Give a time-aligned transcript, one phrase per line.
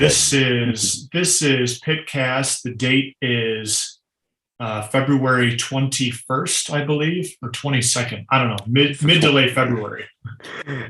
[0.00, 2.62] this is this is Pitcast.
[2.62, 4.00] The date is
[4.58, 8.26] uh, February twenty first, I believe, or twenty second.
[8.30, 10.04] I don't know, mid mid to late February.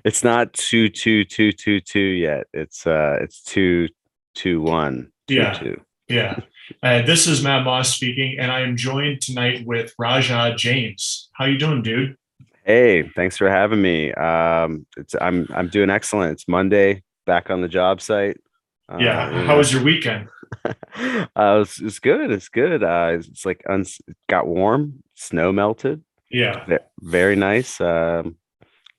[0.04, 2.46] It's not two two two two two yet.
[2.52, 3.88] It's uh it's two
[4.34, 5.52] two one two Yeah.
[5.52, 5.80] two.
[6.09, 6.40] Yeah.
[6.82, 11.29] Uh, this is Matt Moss speaking, and I am joined tonight with Raja James.
[11.34, 12.16] How you doing, dude?
[12.65, 14.12] Hey, thanks for having me.
[14.15, 16.32] Um, it's I'm I'm doing excellent.
[16.32, 18.38] It's Monday, back on the job site.
[18.91, 19.30] Uh, Yeah.
[19.41, 20.29] you How was your weekend?
[20.65, 22.30] uh, it's, it's good.
[22.30, 22.83] It's good.
[22.83, 26.03] Uh, it's, it's like it got warm, snow melted.
[26.30, 26.65] Yeah.
[26.66, 27.80] Ve- Very nice.
[27.80, 28.37] Um,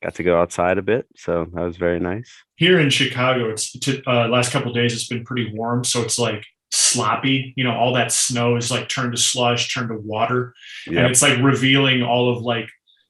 [0.04, 2.30] got to go outside a bit, so that was very nice.
[2.56, 4.94] Here in Chicago, it's t- uh, last couple days.
[4.94, 7.54] It's been pretty warm, so it's like sloppy.
[7.58, 10.54] You know, all that snow is like turned to slush, turned to water.
[10.88, 12.70] and it's like revealing all of like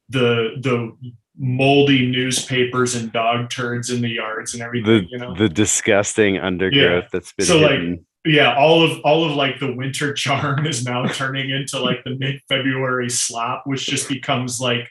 [0.10, 0.96] the the
[1.44, 5.34] moldy newspapers and dog turds in the yards and everything The you know?
[5.36, 10.14] the disgusting undergrowth that's been So, like, yeah all of all of like the winter
[10.24, 14.88] charm is now turning into like the mid-february slop which just becomes like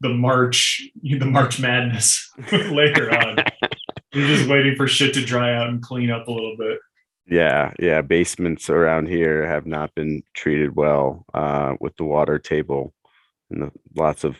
[0.00, 3.36] the march the march madness later on.
[4.12, 6.78] You're just waiting for shit to dry out and clean up a little bit.
[7.28, 8.02] Yeah, yeah.
[8.02, 12.92] Basements around here have not been treated well uh, with the water table
[13.50, 14.36] and the, lots of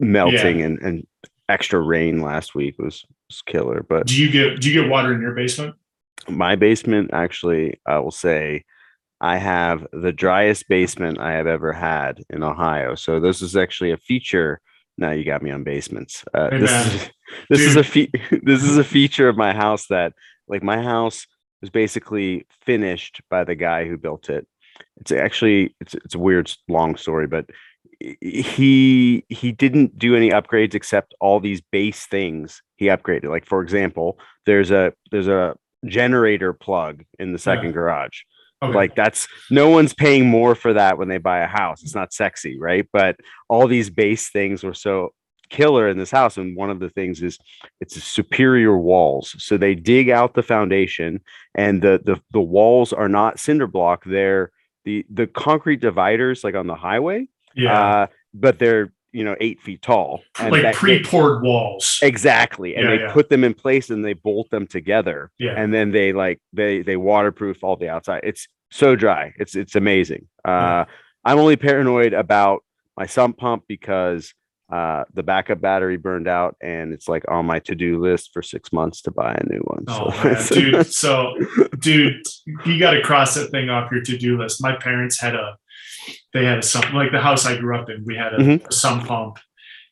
[0.00, 1.06] melting and, and
[1.48, 3.84] extra rain last week was, was killer.
[3.88, 5.76] But do you get do you get water in your basement
[6.28, 8.64] my basement, actually, I will say,
[9.20, 12.94] I have the driest basement I have ever had in Ohio.
[12.94, 14.60] So this is actually a feature.
[14.96, 16.24] Now you got me on basements.
[16.32, 16.86] Uh, Hey, this man.
[16.86, 17.10] is
[17.50, 18.10] this is a fe-
[18.42, 20.14] this is a feature of my house that
[20.48, 21.26] like my house
[21.60, 24.46] was basically finished by the guy who built it.
[24.96, 27.46] It's actually it's it's a weird long story, but
[28.20, 33.28] he he didn't do any upgrades except all these base things he upgraded.
[33.28, 35.54] Like for example, there's a there's a
[35.86, 38.20] generator plug in the second garage.
[38.62, 38.74] Okay.
[38.74, 41.82] like that's no one's paying more for that when they buy a house.
[41.82, 42.86] It's not sexy right?
[42.92, 43.16] But
[43.48, 45.14] all these base things were so
[45.48, 46.36] killer in this house.
[46.36, 47.38] And one of the things is
[47.80, 49.34] it's superior walls.
[49.38, 51.20] So they dig out the foundation
[51.54, 54.04] and the the, the walls are not cinder block.
[54.04, 54.52] They're
[54.84, 57.80] the the concrete dividers like on the highway yeah.
[58.02, 60.20] Uh but they're you know eight feet tall.
[60.38, 61.98] And like pre-poured walls.
[62.02, 62.76] Exactly.
[62.76, 63.12] And Yeah, they yeah.
[63.12, 65.30] put them in place and they bolt them together.
[65.38, 65.54] Yeah.
[65.56, 68.20] And then they like they they waterproof all the outside.
[68.24, 69.34] It's so dry.
[69.38, 70.28] It's it's amazing.
[70.44, 70.84] Uh
[71.24, 72.64] i'm only paranoid about
[72.96, 74.32] my sump pump because
[74.72, 78.72] uh the backup battery burned out and it's like on my to-do list for six
[78.72, 79.84] months to buy a new one.
[79.88, 80.86] Oh so man, dude.
[81.02, 81.34] So,
[81.80, 82.22] dude,
[82.64, 84.62] you got to cross that thing off your to-do list.
[84.62, 85.56] My parents had a,
[86.32, 88.04] they had a sump like the house I grew up in.
[88.04, 88.66] We had a, Mhm.
[88.68, 89.38] a sump pump,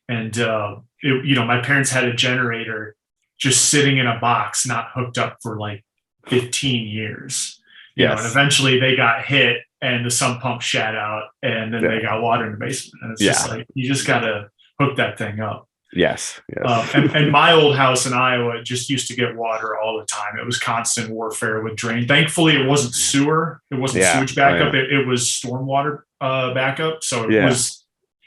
[0.09, 2.97] and uh, it, you know, my parents had a generator
[3.39, 5.85] just sitting in a box, not hooked up for like
[6.27, 7.61] 15 years.
[7.95, 11.83] You know, and eventually they got hit, and the sump pump shat out, and then
[11.83, 13.03] they got water in the basement.
[13.03, 14.49] And it's just like you just got to
[14.81, 15.68] hook that thing up.
[15.93, 19.79] Yes yes Um, and, and my old house in Iowa just used to get water
[19.79, 20.39] all the time.
[20.39, 22.07] It was constant warfare with drain.
[22.07, 23.63] Thankfully, it wasn't sewer.
[23.71, 24.15] It wasn't Yeah.
[24.19, 24.75] sewage backup.
[24.75, 27.03] It, it was stormwater uh, backup.
[27.05, 27.47] So it Yeah.
[27.47, 27.85] was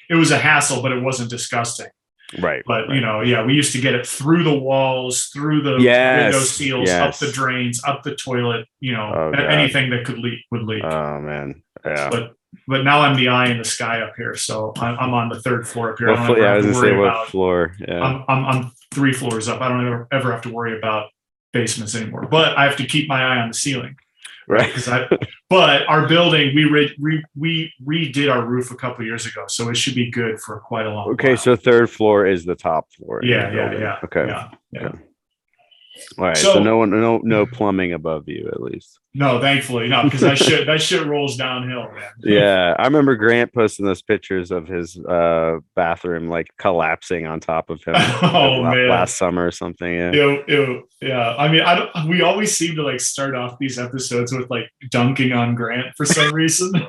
[0.09, 1.87] it was a hassle, but it wasn't disgusting.
[2.39, 2.95] right But right.
[2.95, 6.49] you know, yeah, we used to get it through the walls, through the window Yes,
[6.49, 8.67] seals, up the drains, up the toilet.
[8.79, 10.83] You know, Oh, anything that could leak would leak.
[10.83, 12.33] oh man yeah But
[12.67, 15.41] but now I'm the eye in the sky up here, so I'm, I'm on the
[15.41, 16.09] third floor up here.
[16.09, 17.75] What, yeah, I was gonna say what about, floor.
[17.79, 19.61] Yeah, I'm, I'm I'm three floors up.
[19.61, 21.09] I don't ever, ever have to worry about
[21.53, 22.27] basements anymore.
[22.29, 23.95] But I have to keep my eye on the ceiling
[24.47, 25.07] right because I.
[25.49, 29.69] but our building, we re, re, we redid our roof a couple years ago, so
[29.69, 31.05] it should be good for quite a long.
[31.05, 31.13] Time.
[31.13, 31.37] Okay while.
[31.37, 33.97] so third floor is the top floor yeah, yeah, yeah.
[34.03, 34.91] okay yeah, yeah.
[36.17, 39.89] all right so, So- no one no no plumbing above you at least No, thankfully,
[39.89, 42.09] no, because that shit that shit rolls downhill, man.
[42.19, 47.69] yeah i remember grant posting those pictures of his uh bathroom like collapsing on top
[47.69, 48.87] of him Oh, la- man.
[48.89, 51.35] last summer or something yeah Ew, ew, yeah.
[51.37, 52.07] I mean, I don't.
[52.07, 56.05] We always seem to like start off these episodes with like dunking on Grant for
[56.05, 56.71] some reason.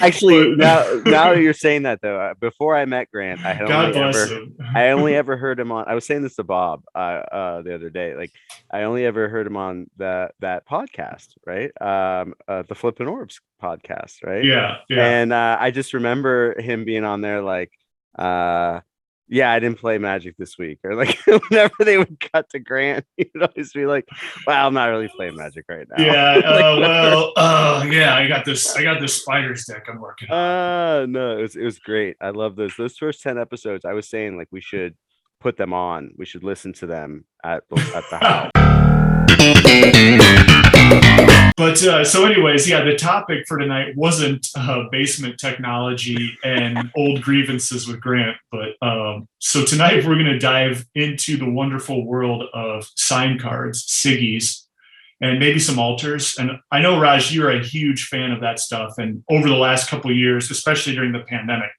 [0.00, 3.98] actually now now you're saying that though before i met grant i had God only
[4.00, 4.46] ever.
[4.74, 5.86] I only ever heard him on.
[5.88, 8.14] I was saying this to Bob uh, uh, the other day.
[8.14, 8.32] Like,
[8.70, 11.70] I only ever heard him on that that podcast, right?
[11.80, 14.44] Um, uh, the Flippin' Orbs podcast, right?
[14.44, 15.06] Yeah, yeah.
[15.06, 17.72] And uh, I just remember him being on there, like,
[18.18, 18.80] uh,
[19.28, 23.04] yeah, I didn't play Magic this week, or like whenever they would cut to Grant,
[23.16, 24.06] he'd always be like,
[24.46, 26.34] "Well, I'm not really playing Magic right now." Yeah.
[26.52, 27.32] Like, Uh, well.
[27.36, 28.14] Uh, yeah.
[28.14, 28.74] I got this.
[28.76, 30.36] I got this spiders deck I'm working on.
[30.38, 32.16] Uh no, it was it was great.
[32.20, 33.84] I love those those first 10 episodes.
[33.84, 34.94] I was saying like we should
[35.40, 36.12] put them on.
[36.16, 38.50] We should listen to them at the at the house.
[41.56, 47.22] But uh, so, anyways, yeah, the topic for tonight wasn't uh, basement technology and old
[47.22, 52.44] grievances with Grant, but um, so tonight we're going to dive into the wonderful world
[52.52, 54.62] of sign cards, siggies,
[55.20, 56.36] and maybe some altars.
[56.38, 59.88] And I know Raj, you're a huge fan of that stuff, and over the last
[59.88, 61.70] couple of years, especially during the pandemic,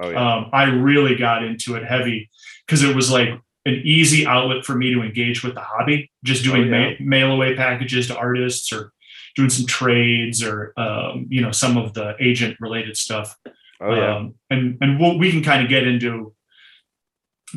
[0.00, 0.36] Oh yeah.
[0.36, 2.30] um, I really got into it heavy
[2.66, 3.30] because it was like
[3.68, 6.90] an easy outlet for me to engage with the hobby, just doing Oh, yeah.
[6.90, 8.92] ma- mail away packages to artists or
[9.36, 13.36] doing some trades or um, you know some of the agent related stuff.
[13.80, 14.16] oh yeah.
[14.16, 16.34] Um, and and we'll, we can kind of get into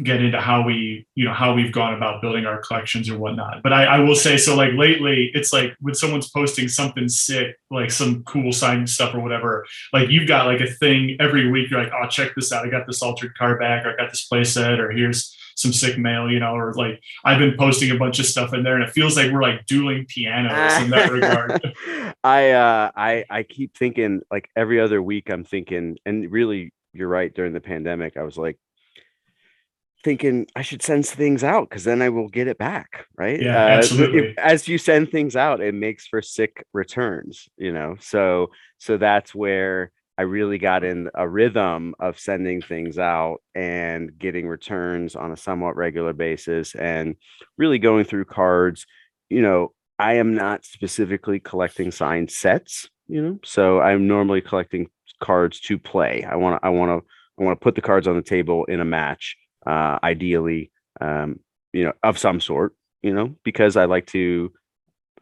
[0.04, 3.62] get into how we you know how we've gone about building our collections or whatnot.
[3.62, 7.58] But I, I will say so like lately it's like when someone's posting something sick
[7.69, 11.69] like some cool sign stuff or whatever like you've got like a thing every week
[11.69, 14.12] you're like oh check this out I got this altered car back or I got
[14.12, 17.92] this play set or here's some sick mail you know or like I've been posting
[17.92, 20.90] a bunch of stuff in there and it feels like we're like dueling pianos in
[20.90, 21.62] that regard.
[22.24, 27.08] I uh I I keep thinking like every other week I'm thinking and really you're
[27.08, 28.58] right during the pandemic I was like
[30.04, 33.40] thinking I should send things out because then I will get it back, right?
[33.40, 34.38] Yeah, Uh, if- absolutely.
[34.40, 37.98] as you send things out, it makes for sick returns, you know.
[38.00, 38.50] So
[38.80, 44.47] so that's where I really got in a rhythm of sending things out and getting
[44.47, 47.15] returns on a somewhat regular basis and
[47.57, 48.85] really going through cards.
[49.31, 54.91] You know, I am not specifically collecting signed sets, you know, so I'm normally collecting
[55.19, 56.24] cards to play.
[56.24, 57.07] I want to, I want to,
[57.39, 59.35] I want to put the cards on the table in a match,
[59.65, 60.71] uh, ideally,
[61.01, 61.39] um,
[61.74, 64.53] you know, of some sort, you know, because I like to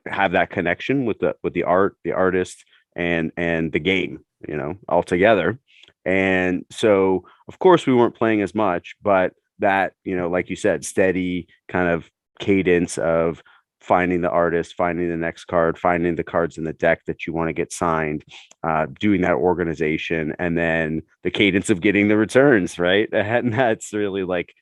[0.07, 2.65] have that connection with the with the art, the artist,
[2.97, 5.59] and and the game, you know, all together.
[6.05, 10.55] And so, of course, we weren't playing as much, but that, you know, like you
[10.55, 12.09] said, steady kind of
[12.39, 13.43] cadence of
[13.81, 17.33] finding the artist, finding the next card, finding the cards in the deck that you
[17.33, 18.23] want to get signed,
[18.63, 23.09] uh, doing that organization, and then the cadence of getting the returns, right?
[23.13, 24.53] And that's really like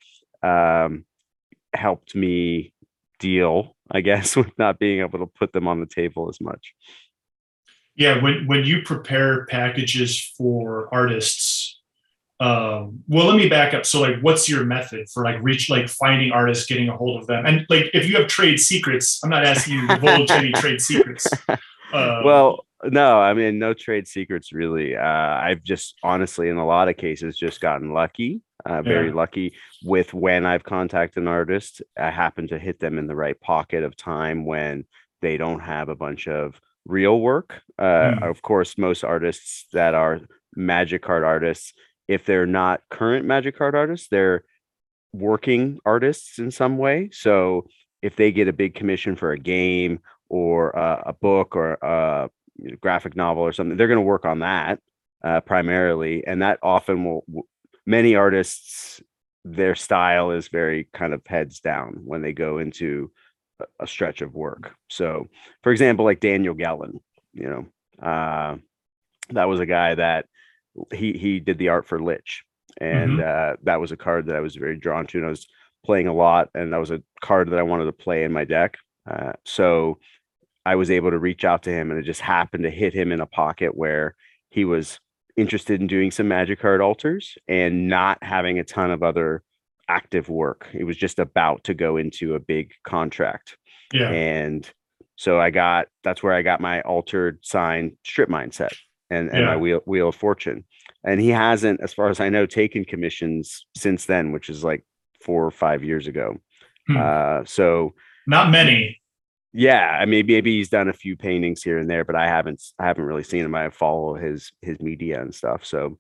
[0.44, 1.06] um,
[1.74, 2.74] helped me
[3.20, 6.74] deal, I guess, with not being able to put them on the table as much.
[7.98, 11.80] Yeah, when when you prepare packages for artists,
[12.40, 13.88] um, well, let me back up.
[13.88, 17.26] So, like, what's your method for like reach, like finding artists, getting a hold of
[17.28, 20.52] them, and like if you have trade secrets, I'm not asking you to divulge any
[20.62, 21.26] trade secrets.
[21.50, 24.96] Um, well, no, I mean, no trade secrets really.
[24.96, 29.16] Uh, I've just honestly, in a lot of cases, just gotten lucky, uh, very Yeah.
[29.16, 29.54] lucky
[29.84, 31.82] with when I've contacted an artist.
[31.98, 34.86] I happen to hit them in the right pocket of time when
[35.24, 37.62] they don't have a bunch of real work.
[37.78, 38.30] Uh, Mm.
[38.30, 40.22] Of course, most artists that are
[40.56, 41.74] magic card artists,
[42.08, 44.44] if they're not current magic card artists, they're
[45.14, 47.10] working artists in some way.
[47.12, 47.68] So
[48.02, 50.00] if they get a big commission for a game
[50.30, 52.30] or a, a book or a
[52.82, 54.80] graphic novel or something, they're going to work on that
[55.24, 57.26] uh, primarily, and that often will.
[57.86, 59.02] Many artists,
[59.46, 63.12] their style is very kind of heads down when they go into
[63.80, 64.76] a- stretch of work.
[64.90, 65.28] So,
[65.64, 67.00] for example, like Daniel Gelon,
[67.34, 68.58] you know, uh,
[69.30, 70.26] that was a guy that
[70.94, 72.44] he he did the art for Lich,
[72.80, 75.48] and uh, that was a card that I was very drawn to, and I was
[75.86, 78.44] playing a lot, and that was a card that I wanted to play in my
[78.44, 78.78] deck.
[79.10, 80.00] Uh, so
[80.66, 83.12] I was able to reach out to him, and it just happened to hit him
[83.12, 84.16] in a pocket where
[84.50, 85.00] he was
[85.38, 89.44] interested in doing some magic card alters and not having a ton of other
[89.90, 90.68] active work.
[90.74, 93.58] It was just about to go into a big contract.
[93.94, 94.70] yeah, And
[95.16, 98.76] so I got that's where I got my altered sign strip mindset
[99.10, 100.64] and, and my wheel wheel of fortune.
[101.04, 104.86] And he hasn't, as far as I know, taken commissions since then, which is like
[105.22, 106.38] four or five years ago.
[106.88, 106.98] Hmm.
[106.98, 107.94] Uh, so
[108.28, 109.02] not many.
[109.54, 112.62] yeah, I mean maybe he's done a few paintings here and there, but I haven't
[112.78, 113.56] I haven't really seen him.
[113.56, 115.66] I follow his his media and stuff.
[115.66, 115.98] So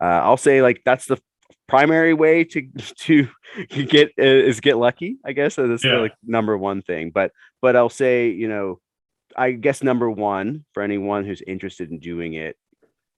[0.00, 1.18] uh, I'll say like that's the
[1.68, 2.62] primary way to
[2.98, 3.28] to
[3.68, 5.18] get is get lucky.
[5.24, 5.98] I guess so that's the Yeah.
[5.98, 7.10] like number one thing.
[7.10, 7.32] But
[7.62, 8.80] but I'll say you know
[9.36, 12.56] I guess number one for anyone who's interested in doing it.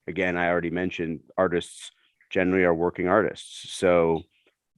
[0.06, 1.92] Again, I already mentioned artists
[2.30, 4.22] generally are working artists, so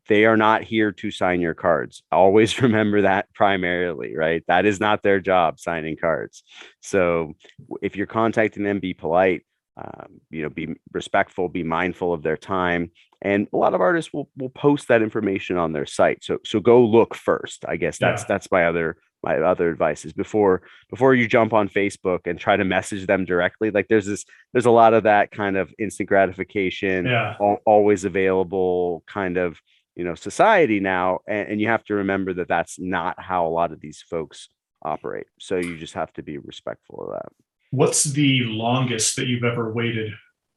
[0.09, 2.03] they are not here to sign your cards.
[2.13, 4.43] Always remember that primarily, right?
[4.49, 6.43] That is not their job signing cards.
[6.81, 7.33] So
[7.81, 12.37] if you're contacting them, be polite, um, you know, be respectful, be mindful of their
[12.37, 12.91] time.
[13.25, 16.23] And a lot of artists will will post that information on their site.
[16.25, 17.65] So so go look first.
[17.69, 18.27] I guess that's Yeah.
[18.29, 22.57] that's my other my other advice is before before you jump on Facebook and try
[22.57, 23.71] to message them directly.
[23.71, 28.05] Like there's this there's a lot of that kind of instant gratification Yeah, al- always
[28.05, 29.59] available kind of
[29.95, 33.53] you know society now and, and you have to remember that that's not how a
[33.61, 34.49] lot of these folks
[34.85, 35.27] operate.
[35.39, 37.31] So you just have to be respectful of that.
[37.71, 40.13] What's the longest that you've ever waited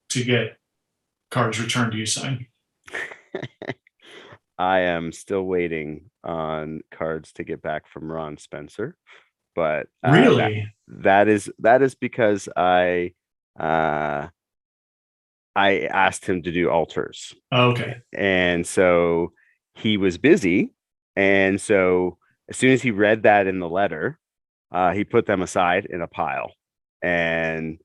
[0.10, 0.57] to get
[1.29, 2.48] cards returned to you signed?
[4.58, 8.96] I am still waiting on cards to get back from Ron Spencer,
[9.56, 10.74] but uh, that- Really?
[10.88, 13.13] that is that is because I
[13.60, 14.27] uh
[15.56, 17.34] I asked him to do altars.
[17.54, 17.98] Okay.
[18.13, 19.32] And so
[19.75, 20.74] he was busy.
[21.15, 22.18] And so
[22.50, 24.20] as soon as he read that in the letter,
[24.72, 26.51] uh, he put them aside in a pile.
[27.01, 27.80] And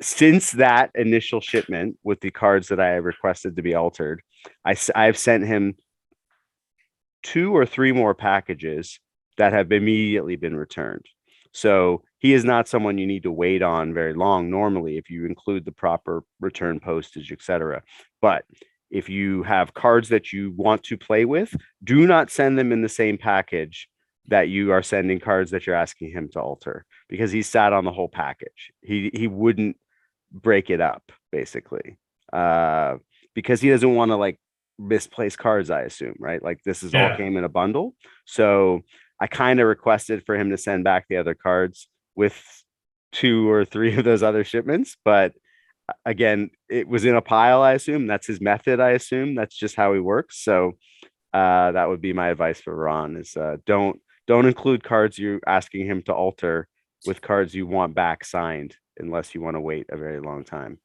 [0.00, 4.22] since that initial shipment with the cards that I requested to be altered,
[4.64, 5.74] I, I've sent him
[7.22, 9.00] two or three more packages
[9.36, 11.04] that have immediately been returned.
[11.52, 15.26] So he is not someone you need to wait on very long normally if you
[15.26, 17.82] include the proper return postage, etc.
[18.20, 18.44] But
[18.90, 22.82] if you have cards that you want to play with, do not send them in
[22.82, 23.88] the same package
[24.28, 27.84] that you are sending cards that you're asking him to alter because he sat on
[27.84, 28.72] the whole package.
[28.82, 29.76] He he wouldn't
[30.32, 31.98] break it up basically.
[32.32, 32.96] Uh
[33.34, 34.38] because he doesn't want to like
[34.78, 36.42] misplace cards, I assume, right?
[36.42, 37.94] Like this is all came in a bundle.
[38.24, 38.80] So
[39.20, 42.40] I kind of requested for him to send back the other cards with
[43.12, 45.32] two or three of those other shipments, but
[46.04, 48.06] again, it was in a pile, I assume.
[48.06, 49.34] That's his method, I assume.
[49.34, 50.42] That's just how he works.
[50.44, 50.72] So
[51.34, 55.40] uh that would be my advice for Ron is uh don't don't include cards you're
[55.46, 56.68] asking him to alter
[57.06, 60.78] with cards you want back signed unless you want to wait a very long time.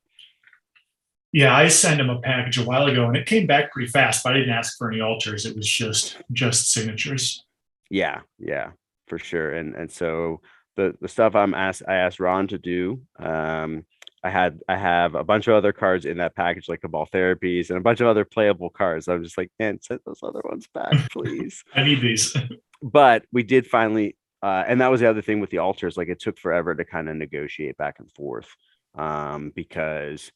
[1.32, 4.24] Yeah, I sent him a package a while ago and it came back pretty fast,
[4.24, 5.46] but I didn't ask for any alters.
[5.46, 7.44] It was just just signatures.
[7.90, 8.72] Yeah, yeah,
[9.08, 9.52] for sure.
[9.52, 10.42] And and so
[10.76, 13.02] the the stuff I'm asked I asked Ron to do.
[13.18, 13.86] Um
[14.24, 17.70] I had I have a bunch of other cards in that package, like Cabal Therapies
[17.70, 19.08] and a bunch of other playable cards.
[19.08, 21.64] I'm just like, man, send those other ones back, please.
[21.74, 22.36] I need these.
[22.82, 26.10] but we did finally uh and that was the other thing with the altars, like
[26.10, 28.50] it took forever to kind of negotiate back and forth.
[28.96, 30.32] Um, because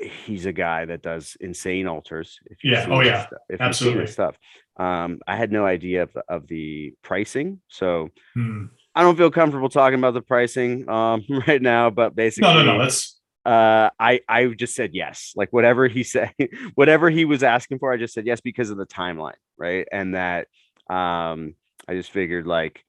[0.00, 2.38] he's a guy that does insane altars.
[2.46, 4.06] If you've Yeah, oh yeah, stu- if absolutely.
[4.06, 4.36] stuff.
[4.76, 8.66] Um, I had no idea of the, of the pricing, so Hmm.
[8.96, 12.72] I don't feel comfortable talking about the pricing um right now, but basically No, no,
[12.74, 12.78] no.
[12.82, 15.32] That's uh I I just said yes.
[15.36, 16.32] Like whatever he said,
[16.74, 19.86] whatever he was asking for, I just said yes because of the timeline, right?
[19.90, 20.48] And that
[20.90, 21.54] um
[21.88, 22.84] I just figured like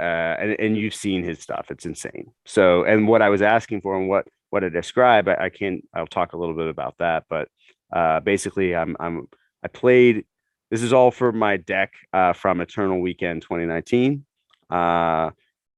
[0.00, 2.32] uh and, and you've seen his stuff, it's insane.
[2.44, 5.82] So and what I was asking for and what what I describe, I, I can
[5.94, 7.48] I'll talk a little bit about that, but
[7.92, 9.28] uh basically I'm I'm
[9.64, 10.24] I played
[10.70, 14.24] this is all for my deck uh from Eternal Weekend 2019.
[14.70, 15.30] Uh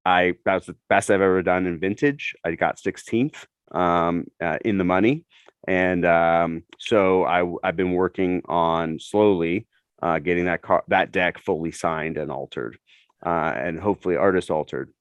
[0.04, 2.34] I that was the best I've ever done in vintage.
[2.44, 5.24] I got 16th um uh, in the money
[5.68, 9.66] and um so I I've been working on slowly
[10.02, 12.78] uh getting that car that deck fully signed and altered
[13.24, 14.92] uh and hopefully artist altered.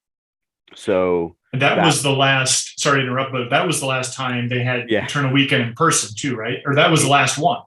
[0.75, 2.79] So that That- was the last.
[2.79, 5.05] Sorry to interrupt, but that was the last time they had Yeah.
[5.05, 6.59] Eternal Weekend in person too, right?
[6.65, 7.61] Or that was the last one.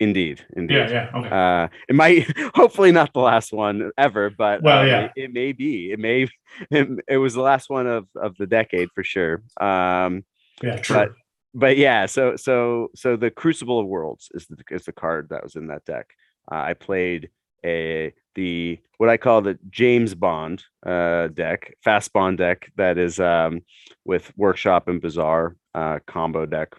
[0.00, 0.76] indeed, indeed.
[0.76, 1.18] Yeah, yeah.
[1.18, 1.28] Okay.
[1.28, 5.00] uh it might hopefully not the last one ever but Well, uh, yeah.
[5.06, 6.28] it, it may be it may
[6.70, 10.24] it, it was the last one of of the decade for sure um
[10.62, 10.96] yeah, true.
[10.96, 11.08] but
[11.52, 15.42] but yeah so so so the crucible of worlds is the is the card that
[15.42, 16.06] was in that deck
[16.52, 17.28] uh, i played
[17.64, 23.18] a the what i call the james bond uh deck fast bond deck that is
[23.18, 23.60] um
[24.04, 26.74] with workshop and bazaar uh combo deck.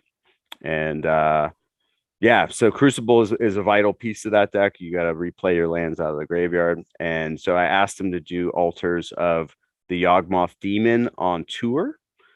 [0.61, 1.49] And uh
[2.19, 4.79] yeah so crucible is, is a vital piece of that deck.
[4.79, 6.81] You got to replay your lands out of the graveyard.
[6.99, 9.55] And so i asked him to do altars of
[9.87, 11.95] the yawgmoth demon on tour.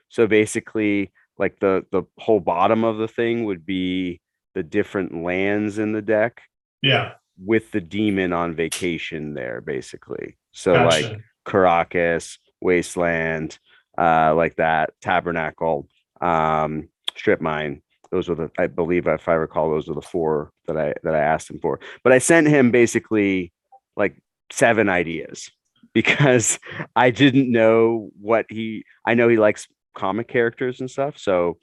[0.09, 4.21] So basically like the the whole bottom of the thing would be
[4.53, 6.43] the different lands in the deck.
[6.81, 7.13] Yeah.
[7.37, 13.59] With the demon on vacation there basically so like Karakas, Wasteland,
[13.97, 15.89] uh, like that, Tabernacle,
[16.21, 17.81] um, Strip Mine.
[18.11, 21.15] Those were the, I believe, if I recall, those were the four that I that
[21.15, 21.79] I asked him for.
[22.03, 23.51] But I sent him basically
[23.97, 24.15] like
[24.51, 25.51] seven ideas
[25.93, 26.59] because
[26.95, 28.85] I didn't know what he.
[29.05, 31.57] I know he likes comic characters and stuff, so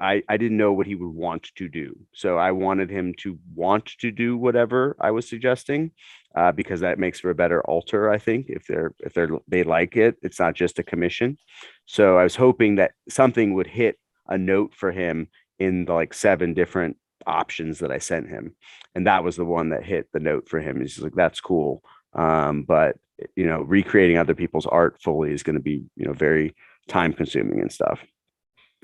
[0.00, 1.96] I, I didn't know what he would want to do.
[2.12, 5.92] So I wanted him to want to do whatever I was suggesting
[6.34, 8.10] uh, because that makes for a better altar.
[8.10, 11.38] I think if they're if they're they like it, it's not just a commission.
[11.86, 16.12] So I was hoping that something would hit a note for him in the like
[16.12, 18.54] seven different options that I sent him,
[18.94, 20.80] and that was the one that hit the note for him.
[20.80, 21.82] He's like, "That's cool,"
[22.14, 22.96] um, but
[23.34, 26.54] you know, recreating other people's art fully is going to be you know very
[26.88, 28.00] time consuming and stuff.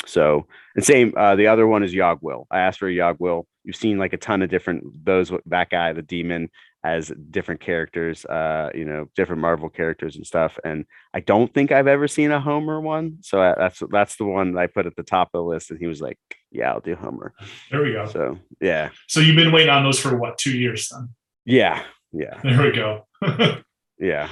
[0.07, 1.15] So and same.
[1.17, 2.47] Uh, the other one is Yawgwill.
[2.51, 3.45] I asked for a Yawgwill.
[3.65, 6.51] You've seen like a ton of different those that guy, the demon,
[6.85, 8.25] as different characters.
[8.27, 10.59] Uh, you know, different Marvel characters and stuff.
[10.65, 10.85] And
[11.15, 13.19] I don't think I've ever seen a Homer one.
[13.23, 15.71] So I, that's that's the one that I put at the top of the list.
[15.71, 16.19] And he was like,
[16.51, 17.33] "Yeah, I'll do Homer."
[17.71, 18.07] There we go.
[18.07, 21.09] So yeah, So you've been waiting on those for what, two years then?
[21.47, 21.83] yeah,
[22.13, 23.07] yeah, There we go.
[23.99, 24.29] yeah.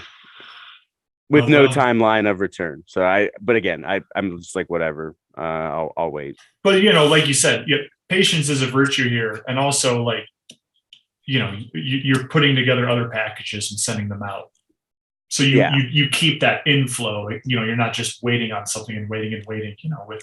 [1.33, 1.73] With Oh, no wow.
[1.73, 2.85] timeline of return.
[2.87, 5.17] So I, but again, I I'm just like whatever.
[5.37, 6.37] Uh, I'll I'll wait.
[6.63, 10.27] but you know, like you said, yeah, patience is a virtue here, and also like,
[11.25, 14.51] you know, you, you're putting together other packages and sending them out.
[15.29, 15.75] So you, Yeah.
[15.75, 17.29] you you keep that inflow.
[17.45, 19.75] You know, you're not just waiting on something and waiting and waiting.
[19.83, 20.23] You know, with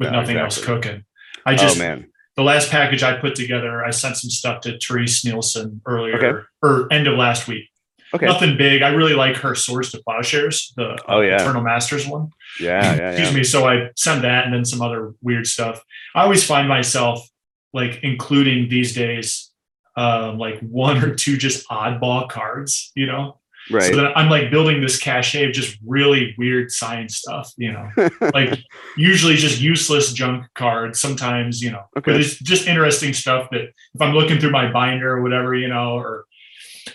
[0.00, 1.04] with No, nothing else cooking.
[1.44, 2.08] I just oh man.
[2.36, 6.46] the last package I put together, I sent some stuff to Terese Nielsen earlier Okay.
[6.62, 7.68] or end of last week.
[8.16, 8.26] Okay.
[8.26, 8.82] Nothing big.
[8.82, 11.36] I really like her Swords to Plowshares, the uh, Oh, yeah.
[11.36, 12.30] Eternal Masters one.
[12.60, 13.36] Yeah, yeah, Excuse yeah.
[13.36, 13.44] me.
[13.44, 15.82] So I send that and then some other weird stuff.
[16.14, 17.26] I always find myself
[17.72, 19.50] like including these days,
[19.96, 23.38] um, like one or two just oddball cards, you know?
[23.70, 23.82] Right.
[23.82, 27.90] So that I'm like building this cache of just really weird science stuff, you know,
[28.32, 28.60] like
[28.96, 31.00] usually just useless junk cards.
[31.00, 35.16] Sometimes, you know, but it's just interesting stuff that if I'm looking through my binder
[35.16, 36.26] or whatever, you know, or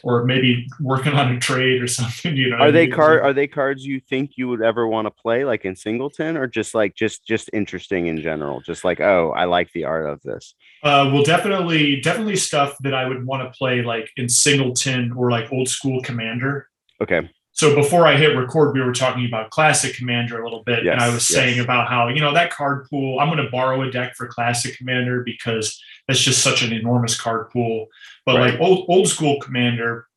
[0.03, 2.57] or maybe working on a trade or something, you know.
[2.57, 5.65] are they card are they cards you think you would ever want to play like
[5.65, 9.71] in singleton or just like just just interesting in general just like oh i like
[9.73, 13.83] the art of this Uh, well, definitely, definitely stuff that I would want to play
[13.83, 16.67] like in Singleton or like old school Commander.
[17.01, 20.87] okay So before I hit record, we were talking about classic Commander a little bit,
[20.89, 23.19] and I Yes, was saying about how you know that card pool.
[23.19, 27.19] I'm going to borrow a deck for classic Commander because that's just such an enormous
[27.19, 27.87] card pool.
[28.25, 28.51] But Right.
[28.53, 30.07] like old old school Commander,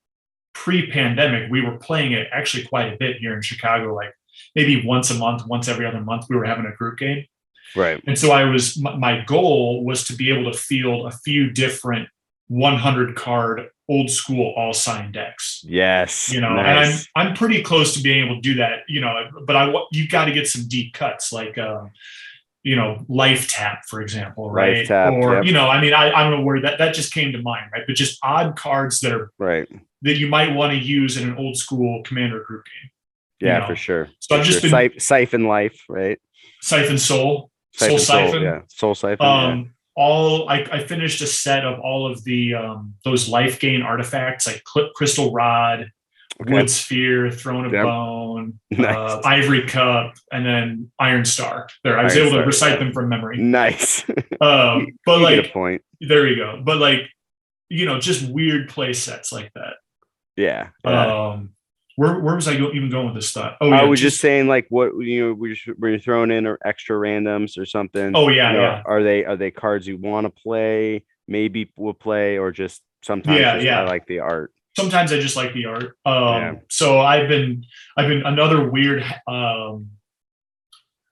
[0.55, 3.95] pre-pandemic, we were playing it actually quite a bit here in Chicago.
[3.95, 4.13] Like
[4.55, 7.25] maybe once a month, once every other month, we were having a group game.
[7.77, 11.51] right And so I was my, goal was to be able to field a few
[11.51, 12.09] different
[12.49, 15.63] 100 card old school all sign decks.
[15.67, 16.67] yes You know, nice.
[16.67, 18.81] and I'm I'm pretty close to being able to do that.
[18.89, 21.59] You know, but I you got to get some deep cuts like.
[21.59, 21.91] Um,
[22.65, 24.79] you know, life tap, for example, right?
[24.79, 25.45] Life tap, or yep.
[25.45, 27.71] you know, I mean, I, I don't know where that that just came to mind,
[27.73, 27.83] right?
[27.87, 29.69] But just odd cards that are right
[30.03, 32.91] that you might want to use in an old school commander group game.
[33.41, 33.67] you yeah know.
[33.69, 34.71] for sure So I've just sure.
[34.71, 36.19] been Siph- siphon life right
[36.61, 38.43] Siphon Soul, siphon Soul Siphon Siphon.
[38.43, 39.45] yeah soul siphon yeah.
[39.47, 43.81] um all I, I finished a set of all of the um those life gain
[43.83, 45.91] artifacts like Cl- crystal rod
[46.41, 46.53] Okay.
[46.53, 47.85] wood sphere throne of Yep.
[47.85, 52.45] bone nice uh, ivory cup and then iron star there i was Iron able to
[52.45, 54.05] recite them from memory nice
[54.41, 57.03] um but you like point there you go but like
[57.69, 59.75] you know just weird play sets like that
[60.37, 61.29] yeah, yeah.
[61.29, 61.51] um
[61.97, 64.49] where, where was i go, even going with this thought oh I was just saying,
[64.49, 68.13] like, what you know, we when you're throwing in or extra randoms or something.
[68.17, 71.05] oh yeah you know, yeah Are they are they cards you want to play?
[71.29, 73.39] Maybe we'll play, or just sometimes.
[73.39, 73.81] Yeah, just, yeah.
[73.83, 74.53] I like the art.
[74.77, 75.97] Sometimes I just like the art.
[76.05, 76.55] Um, Yeah.
[76.71, 77.65] So I've been,
[77.97, 79.91] I've been another weird, um,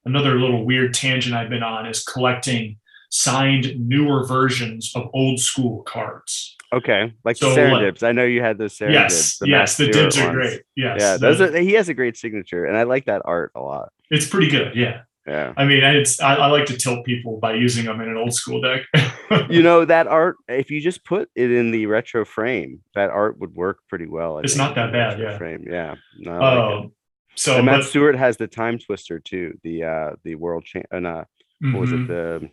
[0.04, 2.78] another little weird tangent I've been on is collecting
[3.10, 6.56] signed newer versions of old school cards.
[6.72, 8.92] Okay, like So, the like- I know you had those Serendibs.
[8.94, 10.62] yes, the yes, the dibs are great.
[10.74, 11.58] Yes, Yeah, the- those are.
[11.58, 13.92] He has a great signature, and I like that art a lot.
[14.10, 14.74] it's pretty good.
[14.74, 15.52] Yeah, Yeah.
[15.56, 18.34] I mean, it's I, I like to tilt people by using them in an old
[18.34, 18.82] school deck.
[19.50, 23.38] you know that art if you just put it in the retro frame that art
[23.38, 24.38] would work pretty well.
[24.38, 25.38] I It's think, not that bad, yeah.
[25.38, 25.64] frame.
[25.68, 25.94] Yeah.
[26.18, 26.92] No, I like um,
[27.36, 31.06] so and Matt Stewart has the time twister too the uh the world champ and
[31.06, 31.24] uh
[31.60, 32.50] what was it the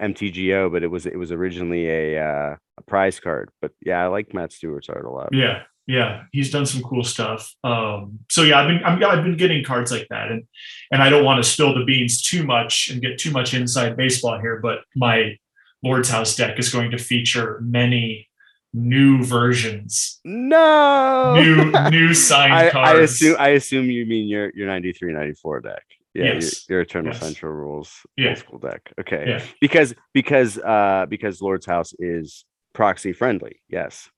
[0.00, 3.50] MTGO but it was it was originally a uh a prize card.
[3.62, 5.28] But yeah I like Matt Stewart's art a lot.
[5.32, 7.52] Yeah, yeah, he's done some cool stuff.
[7.64, 10.44] Um, so yeah, I've been I'm, I've been getting cards like that, and
[10.92, 13.96] and I don't want to spill the beans too much and get too much inside
[13.96, 15.36] baseball here, but my
[15.82, 18.28] Lord's House deck is going to feature many
[18.74, 21.34] new versions, no!
[21.40, 25.82] New new signed I, I assume I assume you mean your your 93 94 deck.
[26.14, 26.68] Yeah your- Yes.
[26.68, 27.20] your, Eternal Yes.
[27.22, 28.30] Central rules Yeah.
[28.30, 28.92] old school deck.
[29.00, 29.24] Okay.
[29.28, 34.10] Yeah, because because uh because lord's house is proxy friendly yes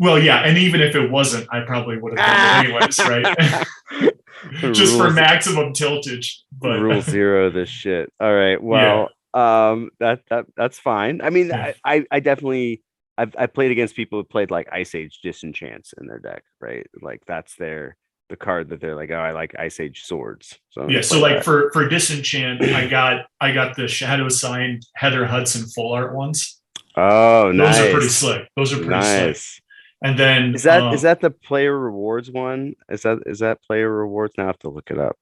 [0.00, 4.14] well, yeah, and even if it wasn't, I probably would have done it anyways, right?
[4.74, 10.44] Just for maximum tiltage, but rule zero this shit all right well um that that
[10.56, 11.72] that's fine i mean Yeah.
[11.84, 12.82] I, I definitely
[13.20, 16.86] I've, I played against people who played like Ice Age Disenchants in their deck, right?
[17.02, 17.98] Like that's their
[18.30, 20.58] the card that they're like, oh, I like Ice Age swords.
[20.70, 21.44] So yeah so like that.
[21.44, 26.62] for for disenchant i got i got the shadow signed heather hudson full art ones
[26.96, 27.76] oh, nice.
[27.76, 29.60] those nice, are pretty slick those are pretty slick nice.
[30.02, 32.74] And then Is that is um, that the player rewards one?
[32.88, 34.34] Is that is that player rewards?
[34.36, 35.16] Now I have to look it up.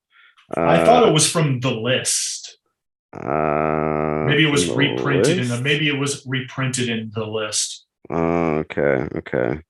[0.57, 2.59] i thought Uh, it was from the list
[3.12, 7.87] Uh, Maybe it was reprinted in the maybe it was reprinted in the list.
[8.11, 9.61] Oh, okay, okay.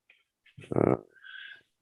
[0.75, 0.97] Uh,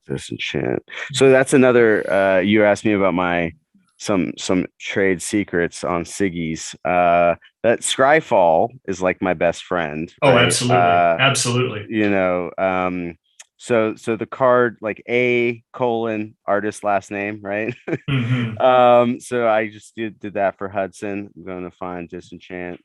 [0.07, 0.83] disenchant.
[1.13, 2.09] So that's another.
[2.11, 3.53] Uh, you asked me about my
[3.99, 6.75] some some trade secrets on Siggy's.
[6.85, 10.13] Uh, that Scryfall is like my best friend.
[10.23, 10.47] Oh, right?
[10.47, 10.77] absolutely.
[10.77, 11.87] Uh, absolutely.
[11.89, 13.17] you know, um,
[13.57, 17.75] so so the card like A colon artist last name, right?
[18.09, 18.61] Mhm.
[18.61, 21.31] um, so I just did did that for Hudson.
[21.35, 22.81] I'm going to find disenchant.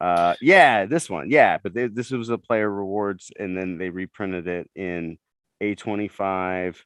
[0.00, 3.88] Uh, yeah, this one, yeah, but they, this was a player rewards, and then they
[3.88, 5.16] reprinted it in
[5.62, 6.76] A25,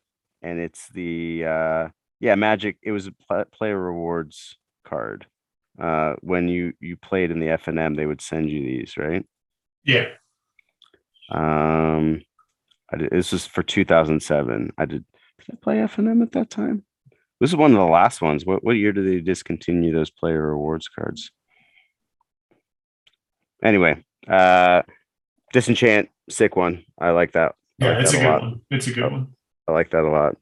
[0.42, 1.88] and it's the uh,
[2.20, 2.76] yeah Magic.
[2.82, 5.26] It was a pla player rewards card.
[5.80, 8.96] Uh, when you you played in the F and M, they would send you these,
[8.96, 9.24] right?
[9.84, 10.06] Yeah.
[11.30, 12.22] Um,
[12.92, 14.72] I did, this was for 2007.
[14.78, 15.04] I did.
[15.44, 16.84] Did I play F and M at that time?
[17.40, 18.46] This is one of the last ones.
[18.46, 21.30] What what year did they discontinue those player rewards cards?
[23.62, 24.82] Anyway, uh,
[25.52, 26.84] disenchant, sick one.
[27.00, 27.54] I like that.
[27.80, 28.42] I Yeah, like it's a that good lot.
[28.42, 28.60] one.
[28.70, 29.28] It's a good one.
[29.68, 30.36] I like that a lot.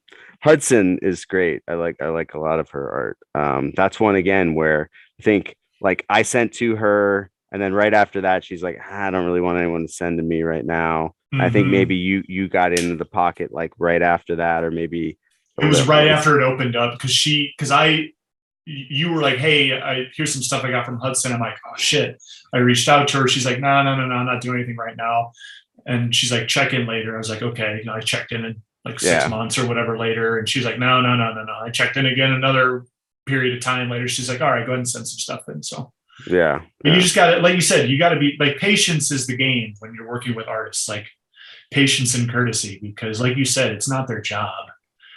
[0.44, 1.62] Hudson is great.
[1.66, 3.18] I like I like a lot of her art.
[3.34, 7.94] Um, that's one again where I think like I sent to her, and then right
[7.94, 10.64] after that, she's like, "Ah, I don't really want anyone to send to me right
[10.64, 11.14] now.
[11.40, 11.70] I think Mhm.
[11.70, 15.18] maybe you you got into the pocket like right after that, or maybe
[15.60, 18.10] it was right after it opened up because she because I
[18.66, 21.32] you were like, hey, I here's some stuff I got from Hudson.
[21.32, 22.22] I'm like, oh shit.
[22.52, 23.28] I reached out to her.
[23.28, 25.32] She's like, no, no, no, no, I'm not doing anything right now.
[25.86, 27.14] And she's like, check in later.
[27.14, 27.78] I was like, okay.
[27.78, 29.28] You know, I checked in in like six Yeah.
[29.28, 30.38] months or whatever later.
[30.38, 31.52] And she's like, no, no, no, no, no.
[31.62, 32.84] I checked in again another
[33.26, 34.06] period of time later.
[34.08, 35.62] She's like, all right, go ahead and send some stuff in.
[35.62, 35.92] So
[36.28, 36.60] Yeah.
[36.82, 36.94] but yeah.
[36.96, 39.36] you just got to, like you said, you got to be like patience is the
[39.36, 41.06] game when you're working with artists, like
[41.70, 44.52] patience and courtesy, because like you said, it's not their job.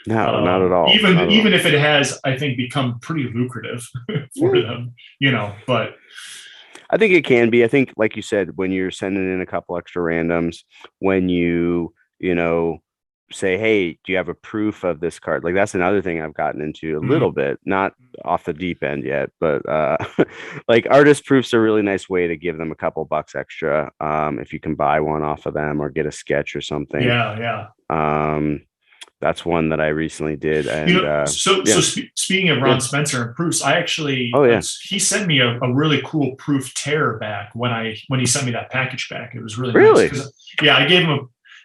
[0.08, 0.90] No, not Um, at all.
[0.94, 1.60] Even not even all.
[1.60, 3.86] if it has, I think, become pretty lucrative
[4.40, 4.62] for Yeah.
[4.68, 5.54] them, you know.
[5.68, 5.98] But
[6.90, 7.66] I think it can be.
[7.66, 10.60] I think, like you said, when you're sending in a couple extra randoms,
[11.00, 12.82] when you, you know,
[13.32, 15.44] say, hey, do you have a proof of this card?
[15.44, 17.10] Like that's another thing I've gotten into a Mhm.
[17.10, 19.98] little bit, not off the deep end yet, but uh
[20.68, 23.92] like artist proofs are a really nice way to give them a couple bucks extra.
[24.00, 27.02] Um, if you can buy one off of them or get a sketch or something.
[27.02, 27.68] yeah, yeah.
[27.90, 28.62] Um,
[29.20, 30.68] that's one that I recently did.
[30.68, 31.74] And you know, uh so yeah.
[31.74, 32.78] so spe- speaking of Ron Yeah.
[32.80, 34.62] Spencer and proofs, I actually Oh, yeah.
[34.84, 38.46] he sent me a, a really cool proof tear back when I when he sent
[38.46, 39.34] me that package back.
[39.36, 40.08] It was really Really?
[40.08, 41.20] nice yeah, I gave him a.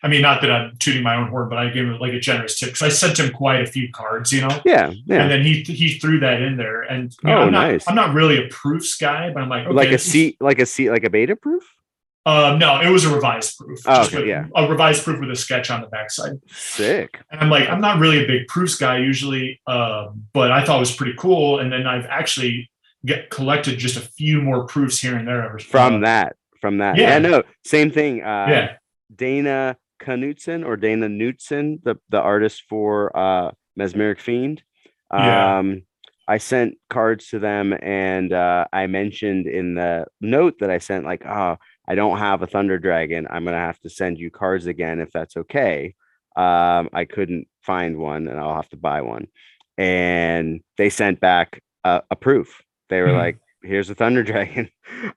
[0.05, 2.19] I mean, not that I'm tooting my own horn, but I gave him like a
[2.21, 4.61] generous tip because I sent him quite a few cards, you know.
[4.65, 5.23] yeah, yeah.
[5.23, 7.89] And then he he threw that in there, and you know, Oh, I'm not nice.
[7.89, 10.67] I'm not really a proofs guy, but I'm like okay, like a seat, like a
[10.67, 11.63] seat, like a beta proof.
[12.25, 13.81] Um, no, it was a revised proof.
[13.87, 14.47] Oh, okay, with- yeah.
[14.55, 16.41] a revised proof with a sketch on the backside.
[16.49, 17.21] Sick.
[17.33, 20.77] And I'm like, I'm not really a big proofs guy usually, um, but I thought
[20.77, 21.59] it was pretty cool.
[21.59, 22.71] And then I've actually
[23.05, 25.45] get collected just a few more proofs here and there.
[25.45, 27.11] Ever from Uh, that from that yeah.
[27.15, 28.73] yeah, no same thing uh Yeah.
[29.13, 34.63] dana knutson or dana knutson the the artist for uh mesmeric fiend.
[35.13, 35.59] Yeah.
[35.59, 35.83] um
[36.29, 41.05] i sent cards to them and uh i mentioned in the note that i sent
[41.05, 41.57] like oh
[41.89, 43.27] i don't have a thunder dragon.
[43.31, 45.95] I'm gonna have to send you cards again if that's okay.
[46.37, 49.27] Um i couldn't find one and i'll have to buy one.
[49.79, 52.61] And they sent back a, a proof.
[52.89, 53.19] They were Mhm.
[53.25, 54.69] like here's a thunder dragon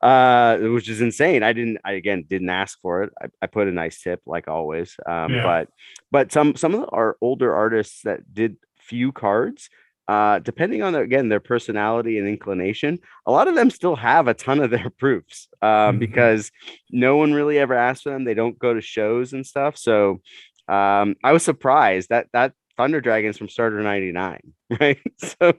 [0.01, 3.67] uh which is insane i didn't i again didn't ask for it i, I put
[3.67, 5.43] a nice tip like always um Yeah.
[5.43, 5.69] but
[6.11, 9.69] but some some of our older artists that did few cards
[10.07, 14.27] uh depending on their, again their personality and inclination a lot of them still have
[14.27, 15.99] a ton of their proofs um Mhm.
[15.99, 16.51] because
[16.91, 20.21] no one really ever asked for them they don't go to shows and stuff so
[20.67, 24.39] um i was surprised that that thunder dragons from starter 99
[24.79, 24.99] right?
[25.17, 25.53] So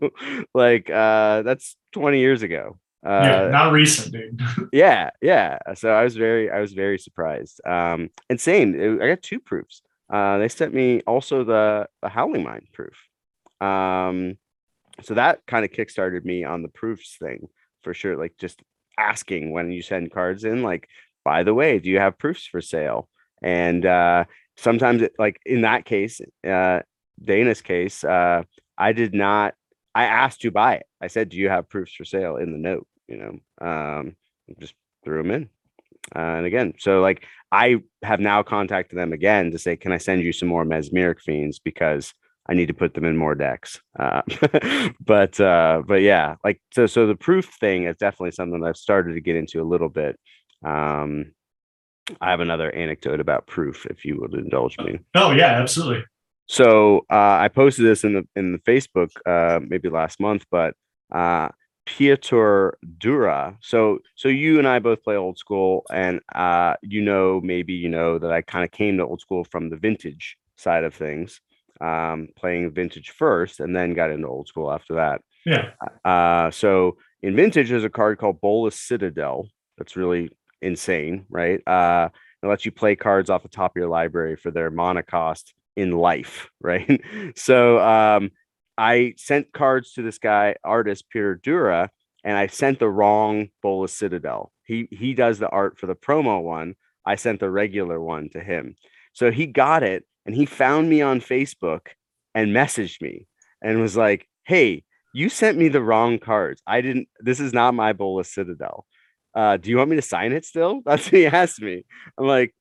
[0.54, 2.78] like uh that's 20 years ago.
[3.06, 4.40] Uh yeah, not recent, dude.
[4.72, 5.58] yeah yeah.
[5.74, 7.60] So i was very i was very surprised.
[7.66, 9.82] Um and same it- i got two proofs.
[10.12, 12.96] Uh they sent me also the the howling Mine proof.
[13.60, 14.36] Um
[15.02, 17.48] so that kind of kickstarted me on the proofs thing
[17.82, 18.62] for sure like just
[18.98, 20.88] asking when you send cards in like
[21.24, 23.08] by the way do you have proofs for sale?
[23.42, 24.24] And uh
[24.56, 26.80] sometimes it, like in that case uh
[27.22, 28.42] dana's case uh
[28.76, 29.54] i did not
[29.94, 30.86] i asked to buy it.
[31.00, 32.86] I said do you have proofs for sale in the note?
[33.08, 34.16] You know um
[34.60, 34.74] just
[35.04, 35.48] threw them in.
[36.14, 39.98] Uh, and again so like i have now contacted them again to say can i
[39.98, 41.58] send you some more mesmeric fiends?
[41.58, 42.12] Because
[42.48, 43.80] i need to put them in more decks.
[43.98, 44.22] Uh,
[45.00, 49.14] but uh but yeah like so so the proof thing is definitely something i've started
[49.14, 50.18] to get into a little bit.
[50.64, 51.32] Um
[52.20, 54.98] i have another anecdote about proof if you would indulge me.
[55.14, 56.04] Oh yeah, absolutely.
[56.46, 60.74] So uh, I posted this in the in the Facebook uh, maybe last month, but
[61.12, 61.48] uh,
[61.86, 63.56] Piotr Dura.
[63.60, 67.88] So so you and I both play old school, and uh, you know maybe you
[67.88, 71.40] know that I kind of came to old school from the vintage side of things,
[71.80, 75.22] um, playing vintage first, and then got into old school after that.
[75.44, 75.70] Yeah.
[76.04, 79.48] Uh, so in vintage, there's a card called Bolas Citadel.
[79.78, 80.30] That's really
[80.62, 81.60] insane, right?
[81.66, 82.08] Uh,
[82.42, 85.54] it lets you play cards off the top of your library for their mana cost
[85.76, 87.00] in life, right?
[87.36, 88.30] so um,
[88.78, 91.90] I sent cards to this guy, artist Peter Dura,
[92.24, 94.52] and I sent the wrong Bolas Citadel.
[94.64, 96.74] He he does the art for the promo one.
[97.06, 98.74] I sent the regular one to him.
[99.12, 101.88] So he got it and he found me on Facebook
[102.34, 103.28] and messaged me
[103.62, 104.84] and was like, "Hey,
[105.14, 106.60] you sent me the wrong cards.
[106.66, 107.08] I didn't.
[107.20, 108.86] This is not my Bolas Citadel.
[109.34, 111.84] Uh, do you want me to sign it still?" That's what he asked me.
[112.18, 112.54] I'm like,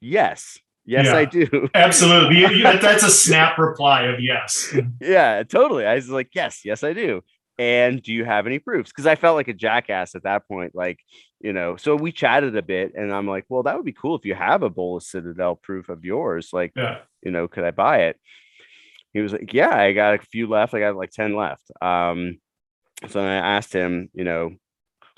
[0.00, 1.16] "Yes, yes, Yeah.
[1.16, 2.38] I do." Absolutely.
[2.38, 4.74] You- you- That's a snap reply of yes.
[5.00, 5.86] yeah, totally.
[5.86, 7.22] I was like, yes, yes, I do.
[7.58, 8.90] And do you have any proofs?
[8.90, 10.74] Because I felt like a jackass at that point.
[10.74, 10.98] Like,
[11.40, 14.16] you know, so we chatted a bit and I'm like, well, that would be cool
[14.16, 16.50] if you have a Bolas Citadel proof of yours.
[16.54, 17.00] Like, Yeah.
[17.22, 18.16] you know, could I buy it?
[19.12, 20.72] He was like, yeah, I got a few left.
[20.72, 21.64] I got like 10 left.
[21.82, 22.38] Um,
[23.08, 24.52] so I asked him, you know,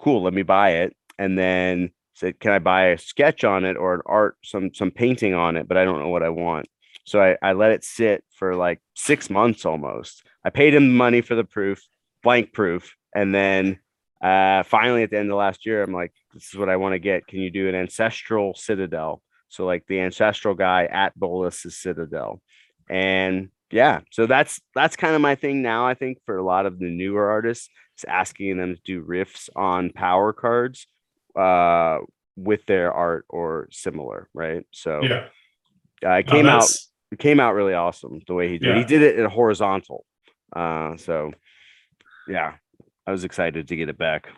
[0.01, 0.97] cool, let me buy it.
[1.19, 4.91] And then said, can I buy a sketch on it or an art, some some
[4.91, 6.69] painting on it, but I don't know what I want.
[7.05, 10.25] So I, I let it sit for like six months almost.
[10.45, 11.83] I paid him money for the proof,
[12.23, 12.95] blank proof.
[13.15, 13.79] And then
[14.23, 16.95] uh finally at the end of last year, I'm like, this is what I want
[16.95, 17.27] to get.
[17.27, 19.23] Can you do an ancestral citadel?
[19.49, 22.41] So like the ancestral guy at Bolas's citadel.
[22.89, 25.87] And yeah, so that's that's kind of my thing now.
[25.87, 29.49] I think for a lot of the newer artists, is asking them to do riffs
[29.57, 30.87] on power cards
[31.37, 31.99] uh
[32.37, 34.65] with their art or similar, right?
[34.71, 35.27] So Yeah.
[36.05, 36.71] uh, it came out
[37.11, 38.77] it came out really awesome the way he did.
[38.77, 40.05] He did it in horizontal.
[40.55, 41.33] Uh so
[42.29, 42.55] yeah,
[43.07, 44.29] I was excited to get it back.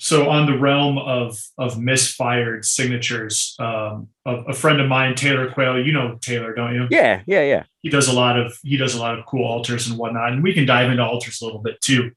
[0.00, 5.50] So on the realm of of misfired signatures, um, a, a friend of mine, Taylor
[5.50, 6.86] Quayle, you know Taylor, don't you?
[6.88, 7.64] Yeah, yeah, yeah.
[7.82, 10.42] He does a lot of he does a lot of cool altars and whatnot, and
[10.42, 12.12] we can dive into altars a little bit too.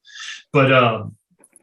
[0.52, 1.16] But um,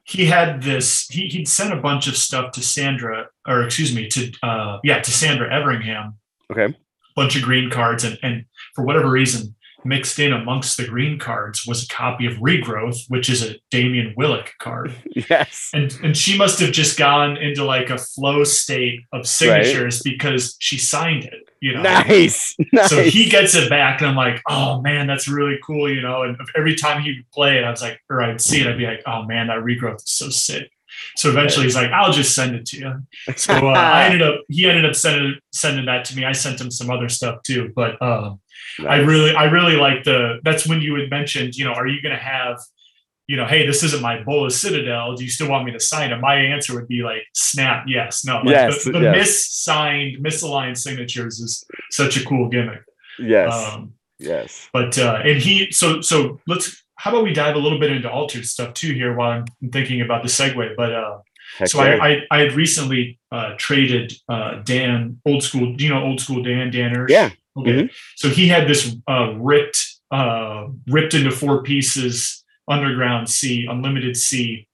[0.10, 1.08] he had this.
[1.10, 5.00] He he'd sent a bunch of stuff to Sandra, or excuse me, to uh, yeah,
[5.00, 6.18] to Sandra Everingham,
[6.52, 6.66] Okay.
[6.66, 6.76] a
[7.16, 8.46] bunch of green cards, and and
[8.76, 13.30] for whatever reason, mixed in amongst the green cards was a copy of Regrowth, which
[13.30, 14.94] is a Dameon Willich card
[15.30, 15.70] Yes.
[15.74, 20.56] and and she must have just gone into like a flow state of signatures because
[20.60, 22.56] she signed it you know Nice.
[22.74, 22.90] Nice.
[22.90, 26.24] so he gets it back and i'm like oh man that's really cool you know
[26.24, 28.78] and every time he would play it i was like or i'd see it i'd
[28.78, 30.72] be like oh man that regrowth is so sick
[31.18, 32.94] so eventually he's like i'll just send it to you
[33.36, 36.60] so uh, i ended up he ended up sending sending that to me i sent
[36.62, 38.02] him some other stuff too but
[38.80, 40.40] um I really, I really like the.
[40.44, 42.60] That's when you had mentioned, you know, are you going to have,
[43.28, 45.16] you know, hey, this isn't my Bolas Citadel.
[45.16, 46.18] Do you still want me to sign it?
[46.18, 48.38] My answer would be like, snap, yes, no.
[48.38, 49.16] Like Yes, the, the yes.
[49.18, 52.82] missigned, misaligned signatures is such a cool gimmick.
[53.20, 53.54] yes.
[53.54, 54.70] Um, yes.
[54.74, 56.84] but uh, and he, so so let's.
[56.96, 60.02] How about we dive a little bit into altered stuff too here while I'm thinking
[60.02, 60.76] about the segue.
[60.76, 61.20] But uh,
[61.58, 61.96] Heck so yeah.
[61.96, 65.80] I, I I had recently uh, traded uh, Dan old school.
[65.80, 67.06] You know old school Dan Danner?
[67.10, 67.30] Yeah.
[67.62, 67.84] Okay.
[67.84, 67.90] Mhm.
[68.16, 69.78] So he had this uh, ripped
[70.12, 74.68] uh, ripped into four pieces underground Sea unlimited C,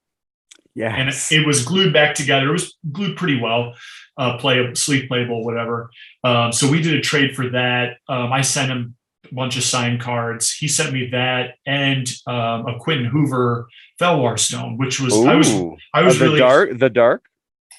[0.74, 2.48] Yeah, and it, it was glued back together.
[2.48, 3.74] It was glued pretty well,
[4.18, 5.90] uh, play sleep playable, whatever.
[6.24, 7.98] Um, so we did a trade for that.
[8.08, 8.96] Um, I sent him
[9.30, 10.52] a bunch of signed cards.
[10.52, 13.68] He sent me that and um, a Quentin Hoover
[14.00, 15.50] Fellwar stone, which was I was
[15.94, 17.24] I was Uh, the really dark the dark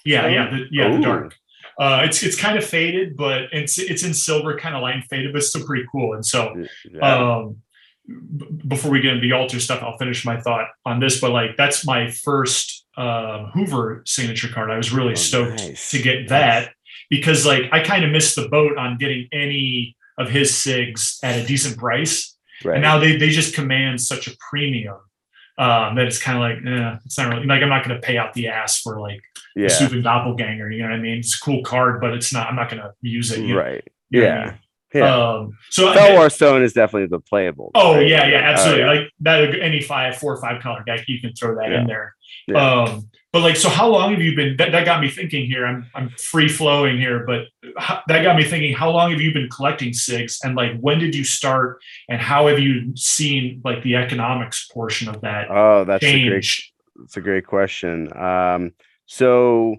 [0.06, 1.36] yeah, yeah, the, yeah, the dark.
[1.80, 5.04] Uh, it's it's kind of faded, but it's it's in silver, kind of light and
[5.06, 6.13] faded, but still pretty cool.
[6.13, 6.54] And so,
[6.92, 7.00] Yeah.
[7.02, 7.58] um,
[8.08, 11.22] b- before we get into the altar stuff, I'll finish my thought on this.
[11.22, 14.72] But like, that's my first um, Hoover signature card.
[14.72, 15.92] I was really Oh, stoked nice.
[15.92, 16.30] to get Nice.
[16.30, 16.74] that
[17.12, 21.40] because like I kind of missed the boat on getting any of his sigs at
[21.40, 22.36] a decent price,
[22.66, 22.74] right.
[22.74, 24.98] and now they they just command such a premium.
[25.60, 28.06] Um, that it's kind of like, eh, it's not really like I'm not going to
[28.06, 29.22] pay out the ass for like
[29.56, 29.65] yeah.
[29.65, 30.70] a stupid doppelganger.
[30.72, 31.17] You know what I mean?
[31.17, 32.48] It's a cool card, but it's not.
[32.48, 33.39] I'm not going to use it.
[33.39, 33.84] You know, Right.
[34.12, 34.54] you know Yeah.
[34.93, 35.15] Yeah.
[35.15, 37.72] Um, so Fellwar Stone is definitely the playable.
[37.76, 38.08] oh right?
[38.08, 38.82] yeah, yeah, absolutely.
[38.84, 38.88] yeah.
[38.88, 41.82] Like that, any five, four or five color deck, you can throw that Yeah.
[41.82, 42.15] in there.
[42.48, 42.72] Yeah.
[42.84, 44.58] Um, but like, so how long have you been?
[44.58, 45.65] That, that got me thinking here.
[45.67, 47.41] I'm I'm free flowing here, but
[47.78, 48.73] how, that got me thinking.
[48.73, 52.47] How long have you been collecting sigs, and like when did you start, and how
[52.47, 56.47] have you seen like the economics portion of that Oh, that's a great
[56.95, 58.12] that's a great question.
[58.17, 58.71] Um,
[59.06, 59.76] so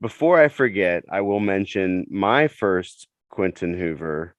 [0.00, 4.36] before I forget, I will mention my first Quentin Hoover,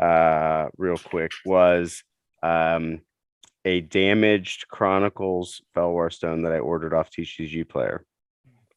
[0.00, 2.02] uh, real quick was
[2.42, 3.02] um,
[3.66, 8.04] a damaged Chronicles Fellwar stone that I ordered off TCG Player,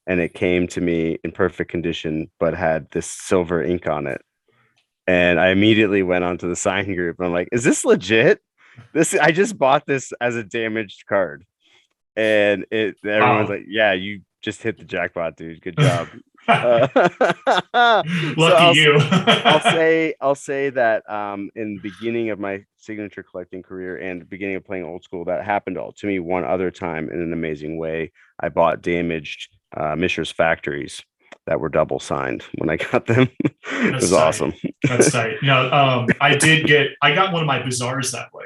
[0.07, 4.21] and it came to me in perfect condition, but had this silver ink on it.
[5.05, 7.17] And I immediately went onto the sign group.
[7.19, 8.41] And I'm like, "Is this legit?
[8.93, 11.45] This I just bought this as a damaged card."
[12.15, 13.55] And it everyone's Wow.
[13.57, 15.61] like, "Yeah, you just hit the jackpot, dude.
[15.61, 16.07] Good job."
[16.47, 18.03] Uh, so
[18.37, 18.97] Lucky I'll, you.
[19.01, 24.27] I'll say I'll say that um, in the beginning of my signature collecting career and
[24.29, 27.33] beginning of playing old school, that happened all to me one other time in an
[27.33, 28.11] amazing way.
[28.39, 31.01] I bought damaged uh, Mishra's factories
[31.45, 33.29] that were double signed when I got them.
[33.71, 34.17] it was tight.
[34.17, 34.53] awesome.
[34.87, 35.35] That's tight.
[35.43, 36.89] No, um, I did get.
[37.01, 38.45] I got one of my bazaars that way.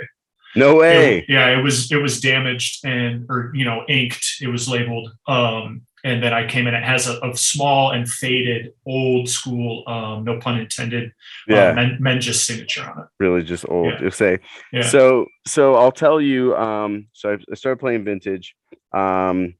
[0.55, 1.25] No It- way.
[1.29, 4.37] yeah, it was it was damaged and or you know inked.
[4.41, 5.11] It was labeled.
[5.27, 6.73] Um, and then I came in.
[6.73, 9.83] It has a, a small and faded old school.
[9.87, 11.11] Um, no pun intended.
[11.47, 13.05] Yeah, Uh, men, Menges signature on it.
[13.19, 13.93] really just old.
[14.01, 14.09] yeah.
[14.09, 14.39] Say
[14.73, 14.81] Yeah.
[14.81, 16.55] So so I'll tell you.
[16.57, 18.55] Um, so I started playing vintage.
[18.93, 19.53] Um,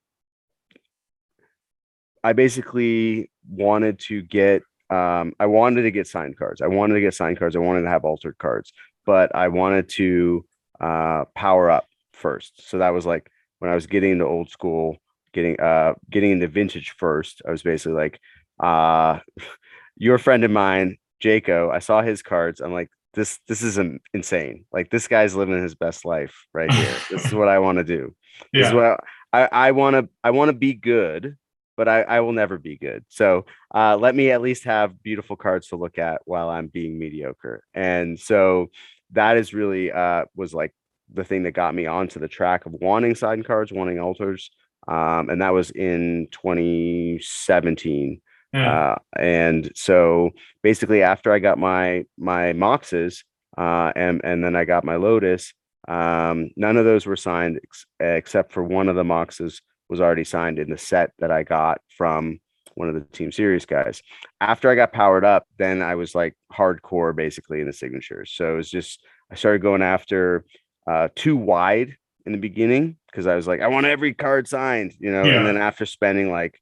[2.24, 4.64] I basically wanted to get.
[4.90, 6.62] Um, I wanted to get signed cards.
[6.62, 7.56] I wanted to get signed cards.
[7.56, 8.74] I wanted to have altered cards,
[9.06, 10.46] but I wanted to
[10.82, 12.70] uh, power up first.
[12.70, 13.30] So that was like
[13.60, 14.98] when I was getting into old school,
[15.34, 17.42] getting uh getting into vintage first.
[17.48, 18.20] I was basically like,
[18.60, 19.20] uh,
[19.98, 21.72] your friend of mine, Jaco.
[21.72, 22.60] I saw his cards.
[22.60, 23.80] I'm like, this this is
[24.14, 24.66] insane.
[24.72, 26.96] Like this guy's living his best life right here.
[27.10, 28.16] this is what I want to do.
[28.54, 28.90] This is yeah.
[28.92, 29.00] what
[29.34, 31.38] I I want to I want to be good,
[31.82, 33.04] but I I will never be good.
[33.10, 37.00] So uh, let me at least have beautiful cards to look at while I'm being
[37.00, 37.64] mediocre.
[37.74, 38.70] And so
[39.14, 40.76] that is really uh was like
[41.12, 44.52] the thing that got me onto the track of wanting side cards, wanting altars.
[44.88, 48.22] Um, and that was in 2017
[48.54, 48.92] yeah.
[48.92, 50.32] uh, and so
[50.64, 53.24] basically after i got my my moxes
[53.60, 55.54] uh, and and then i got my lotus
[55.88, 60.24] um, none of those were signed ex- except for one of the moxes was already
[60.24, 62.40] signed in the set that i got from
[62.76, 64.02] one of the team series guys.
[64.40, 68.32] After i got powered up then i was like hardcore basically in the signatures.
[68.34, 70.46] So it was just i started going after
[70.90, 74.94] uh, too wide in the beginning because i was like i want every card signed
[75.00, 75.38] you know Yeah.
[75.38, 76.60] and then after spending like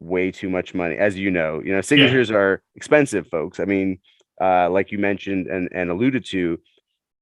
[0.00, 3.58] way too much money as you know you know signatures are expensive folks.
[3.60, 3.98] I mean
[4.40, 6.58] uh like you mentioned and and alluded to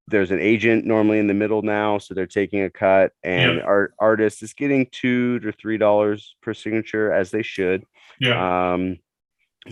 [0.09, 3.64] there's an agent normally in the middle now so they're taking a cut and Yep.
[3.66, 7.85] art artist is getting two to three dollars per signature as they should
[8.21, 8.73] yeah.
[8.73, 8.99] um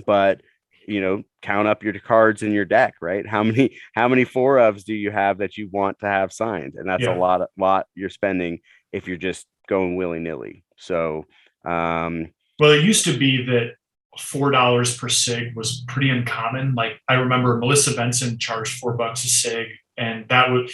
[0.06, 0.40] but
[0.86, 4.56] you know count up your cards in your deck right how many how many four
[4.56, 7.16] ofs do you have that you want to have signed and that's Yeah.
[7.16, 8.58] a lot lot you're spending
[8.92, 11.24] if you're just going willy-nilly so
[11.64, 13.72] um Well, it used to be that
[14.18, 16.74] four dollars per sig was pretty uncommon.
[16.74, 20.70] Like I remember Melissa Benson charged four bucks a sig, and that would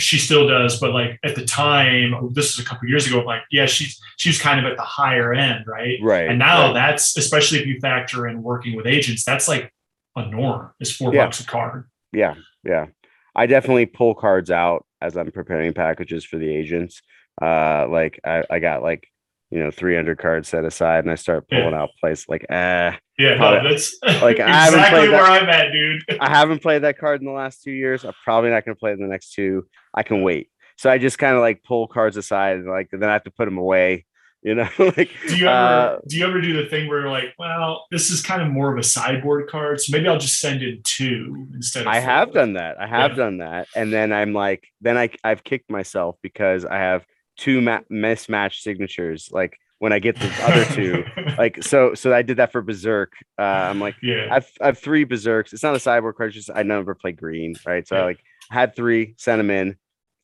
[0.00, 3.20] she still does, but like at the time, this is a couple years ago.
[3.20, 5.98] Like yeah, she's she's kind of at the higher end, right?
[6.02, 6.74] right And now right.
[6.74, 9.72] that's especially if you factor in working with agents, that's like
[10.16, 10.72] a norm.
[10.80, 11.24] Is four Yeah.
[11.26, 11.88] bucks a card.
[12.12, 12.86] Yeah, yeah.
[13.34, 17.02] I definitely pull cards out as I'm preparing packages for the agents.
[17.40, 19.06] Uh like I, I got like
[19.50, 21.60] you know 300 cards set aside and I start Yeah.
[21.60, 25.48] pulling out plays like eh Yeah, no, that's like, I haven't played where that- I'm
[25.48, 26.02] at, dude.
[26.20, 28.04] I haven't played that card in the last two years.
[28.04, 29.66] I'm probably not going to play it in the next two.
[29.94, 30.50] I can wait.
[30.76, 33.30] So I just kind of like pull cards aside and like then I have to
[33.30, 34.04] put them away.
[34.42, 37.10] You know, like Do you ever uh, do you ever do the thing where you're
[37.10, 40.38] like, well, this is kind of more of a sideboard card, so maybe I'll just
[40.38, 42.78] send in two instead of I have done that.
[42.80, 43.16] I have Yeah.
[43.16, 47.04] done that, and then I'm like, then I I've kicked myself because I have
[47.36, 49.30] two ma- mismatched signatures.
[49.32, 51.04] Like when I get the other two,
[51.38, 53.12] like so so I did that for Berserk.
[53.38, 53.96] Uh, I'm like.
[54.02, 54.28] yeah.
[54.30, 55.52] I've I've three berserks.
[55.52, 56.32] It's not a cyborg card.
[56.32, 57.86] Just I never play green, right?
[57.86, 58.20] So I like
[58.50, 59.76] had three, sent them in.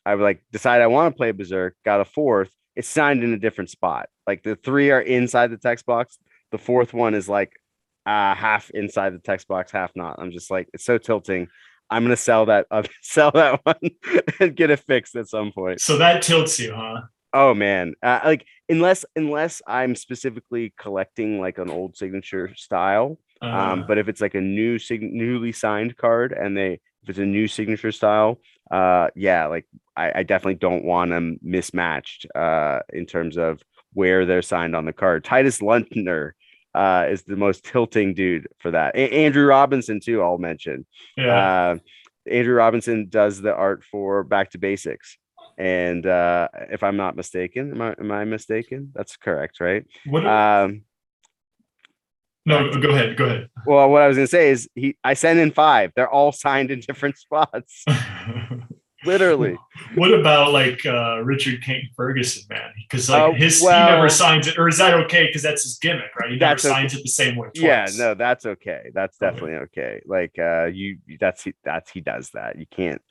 [0.05, 1.77] I would like decide I want to play berserk.
[1.85, 2.51] Got a fourth.
[2.75, 4.09] It's signed in a different spot.
[4.27, 6.19] Like the three are inside the text box.
[6.51, 7.53] The fourth one is like
[8.07, 10.19] uh half inside the text box, half not.
[10.19, 11.49] I'm just like it's so tilting.
[11.93, 13.91] I'm gonna sell that uh, sell that one
[14.41, 15.81] and get it fixed at some point.
[15.81, 17.03] So that tilts you, huh?
[17.35, 23.47] Oh man, uh, like unless unless I'm specifically collecting like an old signature style, Uh,
[23.57, 27.19] um, but if it's like a new sig- newly signed card and they if it's
[27.19, 28.41] a new signature style,
[28.71, 29.67] uh, yeah, like
[29.97, 33.63] I, I definitely don't want them mismatched uh, in terms of
[33.95, 35.25] where they're signed on the card.
[35.25, 36.35] Titus Lunter
[36.75, 38.95] uh, is the most tilting dude for that.
[38.97, 40.23] A- Andrew Robinson too.
[40.23, 40.87] I'll mention.
[41.17, 41.73] yeah.
[41.75, 41.77] Uh,
[42.31, 45.19] Andrew Robinson does the art for Back to Basics.
[45.59, 48.93] And uh, if I'm not mistaken, am I, am I mistaken?
[48.95, 49.85] That's correct, right?
[50.07, 50.25] what?
[50.25, 50.83] Um,
[52.47, 53.17] no, go ahead.
[53.17, 53.49] Go ahead.
[53.67, 55.93] Well, what I was gonna say is he I sent in five.
[55.95, 57.85] They're all signed in different spots.
[59.05, 59.57] literally.
[59.95, 62.73] What about like uh, Richard Kane Ferguson, man?
[62.77, 65.27] Because like Uh, his well- he never signs it, or is that okay?
[65.27, 66.31] Because that's his gimmick, right?
[66.31, 66.69] He never okay.
[66.69, 67.49] signs it the same way.
[67.55, 67.63] Twice.
[67.63, 68.91] Yeah, no, that's okay.
[68.95, 70.01] That's definitely okay.
[70.07, 72.59] Like uh you that's he that's he does that.
[72.59, 73.03] You can't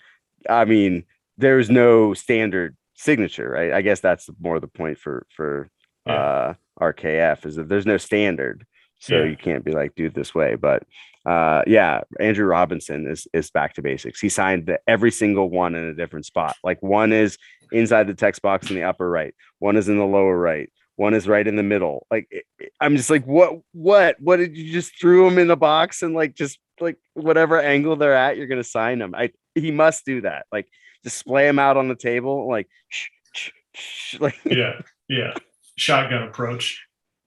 [0.49, 1.03] I mean,
[1.37, 3.71] there's no standard signature, right?
[3.73, 5.69] I guess that's more the point for for
[6.07, 6.13] Yeah.
[6.13, 8.65] uh RKF is that there's no standard.
[9.01, 9.23] So Yeah.
[9.25, 10.83] you can't be like do it this way, but
[11.25, 14.19] uh yeah, Andrew Robinson is is back to basics.
[14.21, 16.55] He signed the, every single one in a different spot.
[16.63, 17.37] Like one is
[17.71, 21.13] inside the text box in the upper right, one is in the lower right, one
[21.13, 22.05] is right in the middle.
[22.09, 22.31] Like
[22.79, 26.13] I'm just like, what, what, what did you just threw them in the box and
[26.15, 29.13] like just like whatever angle they're at, you're gonna sign them.
[29.15, 30.45] I he must do that.
[30.51, 30.67] Like
[31.03, 35.33] display them out on the table, like shh, shh, shh, like yeah, yeah.
[35.77, 36.83] Shotgun approach.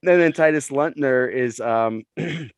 [0.07, 2.51] And then Titus Lunter is um I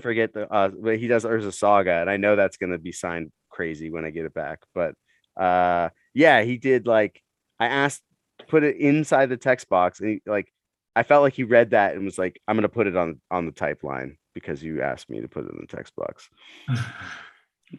[0.00, 2.92] forget the uh but he does there's a saga and I know that's gonna be
[2.92, 4.60] signed crazy when I get it back.
[4.74, 4.94] But
[5.36, 7.20] uh yeah, he did like
[7.60, 8.02] I asked
[8.48, 10.52] put it inside the text box and he, like
[10.94, 13.46] I felt like he read that and was like, I'm gonna put it on on
[13.46, 16.28] the type line because you asked me to put it in the text box.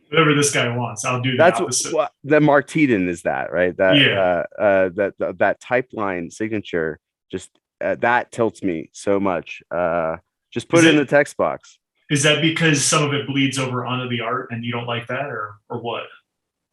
[0.10, 1.94] Whatever this guy wants, I'll do That's opposite.
[1.94, 3.76] what the Mark is that, right?
[3.78, 4.20] That Yeah.
[4.20, 7.00] uh, uh that that, that type line signature
[7.32, 7.50] just
[7.82, 9.62] uh, that tilts me so much.
[9.72, 10.18] Uh
[10.52, 11.78] just put Is it in the text box.
[12.10, 15.08] Is that because some of it bleeds over onto the art and you don't like
[15.08, 16.08] that, or or what?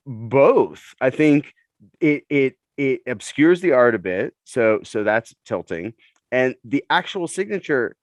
[0.07, 1.55] both i think
[2.01, 5.95] it it it obscures the art a bit so so that's tilting
[6.31, 7.97] and the actual signature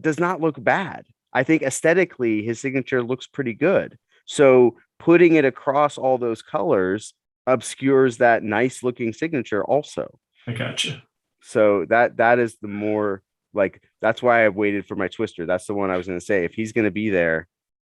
[0.00, 3.96] does not look bad i think aesthetically his signature looks pretty good
[4.26, 7.14] so putting it across all those colors
[7.46, 11.02] obscures that nice looking signature also I gotcha.
[11.46, 13.22] So that that is the more
[13.52, 16.24] like that's why I've waited for my twister that's the one i was going to
[16.24, 17.46] say if he's going to be there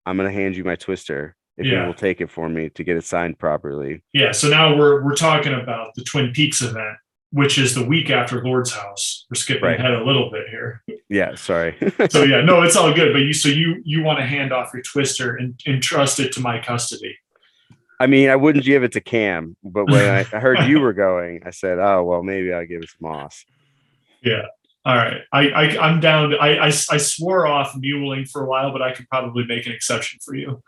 [0.06, 1.82] i'm going to hand you my twister if Yeah.
[1.82, 4.32] you will take it for me to get it signed properly Yeah.
[4.32, 6.96] So now we're we're talking about the Twin Peaks event,
[7.32, 9.26] which is the week after Lord's House.
[9.30, 9.80] We're skipping Right.
[9.80, 10.82] ahead a little bit here.
[11.10, 11.76] yeah sorry
[12.10, 13.12] So yeah, no, it's all good.
[13.14, 16.40] But you so you you want to hand off your twister and entrust it to
[16.40, 17.16] my custody.
[18.02, 20.94] I mean, I wouldn't give it to Cam, but when I, I heard you were
[20.94, 23.46] going, I said, "Oh well, maybe I'll give it to Moss."
[24.24, 24.44] Yeah.
[24.84, 25.22] All right.
[25.32, 26.34] I, I I'm down.
[26.40, 29.72] I, I I swore off muling for a while, but I could probably make an
[29.74, 30.62] exception for you.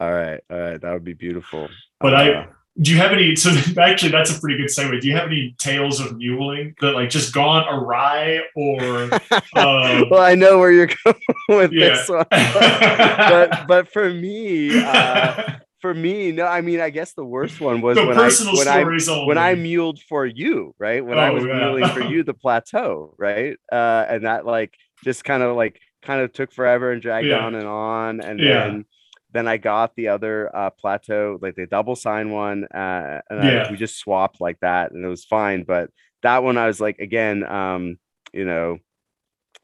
[0.00, 1.68] All right, all right, that would be beautiful.
[2.00, 2.46] But I- Uh,
[2.80, 3.36] Do you have any?
[3.36, 4.98] So actually, that's a pretty good segue.
[5.00, 9.10] Do you have any tales of muling that like just gone awry or?
[9.54, 11.16] Uh, well, I know where you're going
[11.50, 11.90] with Yeah.
[11.90, 17.24] this one, but but for me, uh, for me, no, I mean, I guess the
[17.24, 19.24] worst one was when I when I only.
[19.24, 21.04] when I muled for you, right?
[21.04, 21.54] When I Oh, was yeah.
[21.54, 23.56] muling for you, the plateau, right?
[23.72, 24.74] Uh, and that like
[25.04, 27.38] just kind of like kind of took forever and dragged Yeah.
[27.44, 28.64] on and on, and Yeah.
[28.66, 28.84] then
[29.32, 33.62] then I got the other uh, plateau, like the double sign one, uh, and Yeah.
[33.66, 35.64] I, we just swapped like that, and it was fine.
[35.64, 35.90] But
[36.22, 37.98] that one, I was like, again, um,
[38.32, 38.78] you know,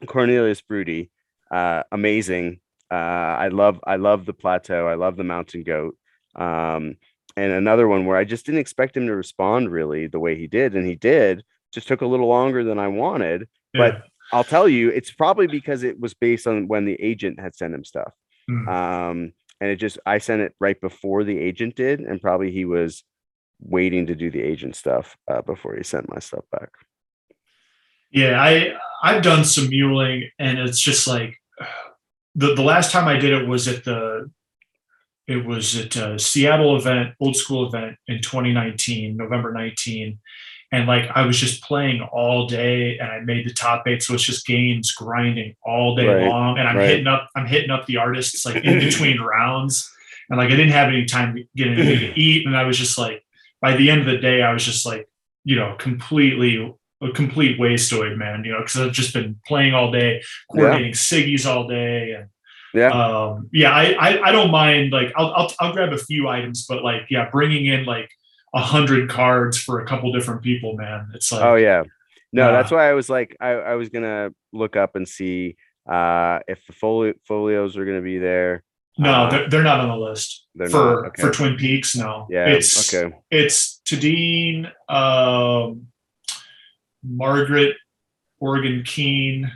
[0.06, 1.10] Cornelius Brudi,
[1.50, 2.60] uh, amazing.
[2.90, 4.86] Uh, I love I love the plateau.
[4.86, 5.96] I love the mountain goat.
[6.36, 6.96] Um,
[7.36, 10.46] and another one where I just didn't expect him to respond really the way he
[10.46, 11.44] did, and he did.
[11.72, 13.48] Just took a little longer than I wanted.
[13.74, 17.54] but- I'll tell you, it's probably because it was based on when the agent had
[17.54, 18.12] sent him stuff.
[18.48, 18.68] Hmm.
[18.68, 22.64] Um, and it just I sent it right before the agent did, and probably he
[22.64, 23.04] was
[23.60, 26.70] waiting to do the agent stuff uh, before he sent my stuff back.
[28.10, 31.36] Yeah, I I've done some muling, and it's just like
[32.34, 34.30] the the last time I did it was at the
[35.26, 40.18] it was at a Seattle event, old school event in 2019, November 19,
[40.72, 44.14] and like I was just playing all day, and I made the top eight, so
[44.14, 46.88] it's just games grinding all day Right, long, and I'm right.
[46.90, 49.90] hitting up I'm hitting up the artists like in between rounds,
[50.28, 52.78] and like I didn't have any time to get anything to eat, and I was
[52.78, 53.22] just like
[53.60, 55.08] by the end of the day, I was just like
[55.44, 58.44] you know completely a complete wasteoid, man.
[58.44, 62.28] You know, because I've just been playing all day, coordinating siggies all day, and
[62.76, 62.90] Yeah.
[62.90, 64.92] um, yeah, I, I I don't mind.
[64.92, 68.10] Like, I'll, I'll I'll grab a few items, but like, yeah, bringing in like
[68.54, 71.08] a hundred cards for a couple different people, man.
[71.14, 71.82] It's like, Oh yeah.
[72.32, 75.56] No, that's why I was like I, I was gonna look up and see
[75.88, 78.62] uh if the folio, folios are gonna be there.
[78.98, 81.22] no, Uh, they're, they're not on the list They're for not, okay.
[81.22, 81.96] for Twin Peaks.
[81.96, 82.46] No, Yeah.
[82.48, 83.14] it's okay.
[83.30, 85.86] it's Tadine, um,
[87.04, 87.76] Margaret,
[88.40, 89.50] Organ-Kean.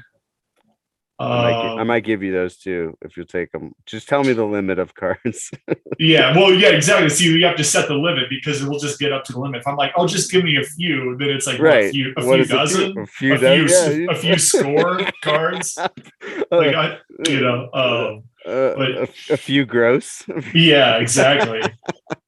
[1.27, 3.75] I might, gi- I um, might give you those too if you'll take them.
[3.87, 5.51] Just tell me the limit of cards.
[5.99, 7.11] Yeah, well, yeah, exactly.
[7.11, 9.61] See, you have to set the limit because we'll just get up to the limit.
[9.61, 11.87] If I'm like, oh, just give me a few, then it's like right.
[11.87, 13.69] a few, a few dozen, A few, a dozen.
[13.69, 15.77] few, yeah, a few score cards.
[16.51, 16.97] Like, I,
[17.29, 19.03] you know, um, uh, but- a,
[19.35, 20.25] a few gross.
[20.55, 21.61] yeah, exactly.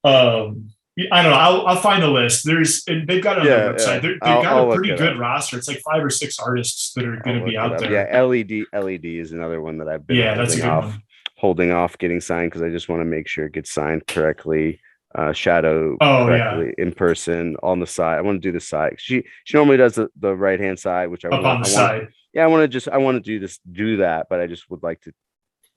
[0.03, 0.69] um,
[1.11, 1.37] I don't know.
[1.37, 2.45] I'll, I'll find the list.
[2.45, 3.87] There's and they've got it on Yeah, their website.
[3.95, 3.99] yeah.
[3.99, 5.57] They've I'll- got I'll a pretty good roster.
[5.57, 7.91] It's like five or six artists that are going to be out there.
[7.91, 10.83] Yeah, LED LED is another one that I've been Yeah, that's a holding good off,
[10.93, 11.03] one.
[11.37, 14.79] holding off getting signed because I just want to make sure it gets signed correctly.
[15.15, 16.63] Uh, shadow Oh, yeah.
[16.79, 18.17] in person on the side.
[18.17, 18.95] I want to do the side.
[18.97, 21.51] She she normally does the, the right hand side, which I Up want, on the
[21.53, 22.07] I want- side.
[22.33, 24.67] yeah, I want to just I want to do this do that, but I just
[24.71, 25.13] would like to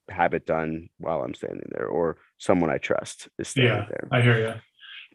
[0.09, 3.87] have it done while I'm standing there or someone I trust is standing Yeah.
[3.91, 4.09] there.
[4.11, 4.55] I hear you.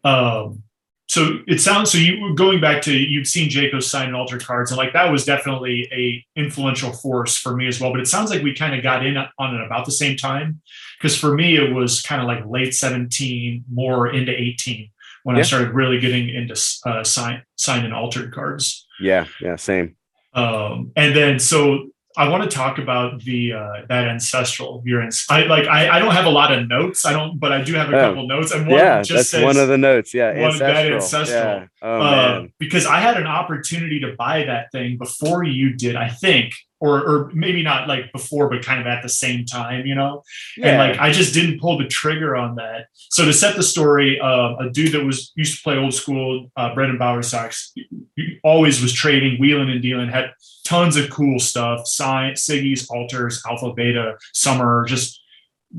[0.03, 0.63] Um,
[1.07, 4.39] so it sounds so you were going back to you've seen Jaco sign and alter
[4.39, 7.91] cards, and like that was definitely a influential force for me as well.
[7.91, 10.61] But it sounds like we kind of got in on it about the same time,
[10.97, 14.89] because for me it was kind of like late seventeen, more into eighteen
[15.23, 16.53] when I started really getting into
[16.85, 18.87] uh, sign sign and altered cards.
[19.01, 19.97] Yeah, yeah, same.
[20.33, 24.81] Um, and then so I want to talk about the uh, that ancestral.
[24.85, 27.05] Your ans- I like I, I don't have a lot of notes.
[27.05, 28.01] I don't, but I do have a Oh.
[28.09, 28.51] couple notes.
[28.51, 30.13] And one yeah, just that's says, one of the notes.
[30.13, 30.95] Yeah, one- that ancestral.
[30.95, 31.53] ancestral.
[31.61, 31.65] Yeah.
[31.81, 32.53] Oh uh, man.
[32.59, 36.99] because I had an opportunity to buy that thing before you did, I think, or
[37.07, 40.23] or maybe not like before, but kind of at the same time, you know.
[40.57, 40.69] Yeah.
[40.69, 42.87] And like I just didn't pull the trigger on that.
[43.11, 46.51] So to set the story, uh, a dude that was used to play old school,
[46.57, 47.73] uh, Brendan Bauer Sox,
[48.43, 50.31] always was trading, wheeling and dealing, had
[50.65, 55.21] tons of cool stuff, science, Siggy's, alters, alpha, beta, summer, just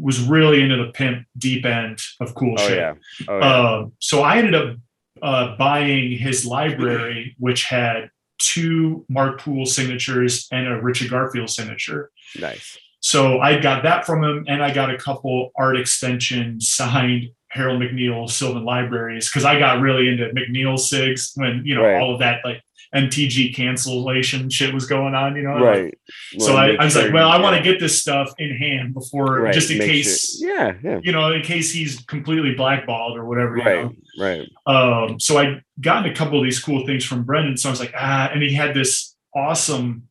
[0.00, 2.78] was really into the pimp deep end of cool oh shit.
[2.78, 2.94] yeah.
[3.28, 3.59] Oh yeah.
[3.59, 4.76] Um, so I ended up
[5.20, 8.11] uh, buying his library, which had
[8.43, 12.11] two Mark Poole signatures and a Richard Garfield signature.
[12.38, 12.76] nice.
[13.05, 17.82] So I got that from him, and I got a couple art extension signed Harold
[17.82, 22.01] McNeill Sylvan libraries because I got really into McNeill sigs when you know Right.
[22.01, 22.62] all of that like
[22.95, 25.34] MTG cancellation shit was going on.
[25.36, 25.97] You know, Right.
[26.38, 28.93] so I, I was sure like, well, I want to get this stuff in hand
[28.95, 31.01] before, Right, just in make sure- case, Yeah, yeah.
[31.03, 33.57] you know, in case he's completely blackballed or whatever.
[33.57, 33.95] you Right, know?
[34.20, 34.49] right.
[34.66, 37.57] Um, so I gotten a couple of these cool things from Brendan.
[37.57, 40.09] So I was like, ah, and he had this awesome,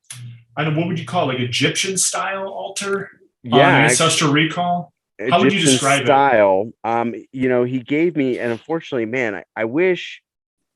[0.57, 3.09] I don't know, what would you call it, like Egyptian style altar
[3.43, 4.91] Yeah, actually, Ancestral Recall?
[5.29, 6.05] How would you describe it?
[6.07, 6.71] style.
[6.84, 10.19] Um, you know, he gave me, and unfortunately, man, I, I wish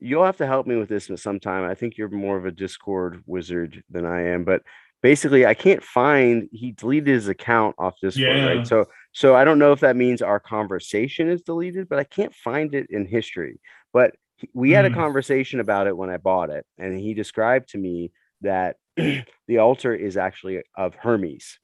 [0.00, 1.68] you'll have to help me with this sometime.
[1.68, 4.62] I think you're more of a Discord wizard than I am, but
[5.02, 6.48] basically, I can't find.
[6.52, 8.46] He deleted his account off Discord, Yeah.
[8.46, 8.66] right?
[8.66, 12.34] So, so I don't know if that means our conversation is deleted, but I can't
[12.34, 13.60] find it in history.
[13.92, 14.14] But
[14.52, 14.94] we had a Hmm.
[14.94, 19.94] conversation about it when I bought it, and he described to me that the altar
[19.94, 21.58] is actually of Hermes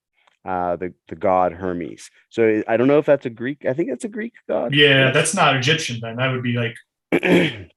[0.44, 3.88] uh the the god hermes so i don't know if that's a greek i think
[3.88, 6.16] that's a greek god Yeah, that's not Egyptian then.
[6.16, 6.74] That would be like,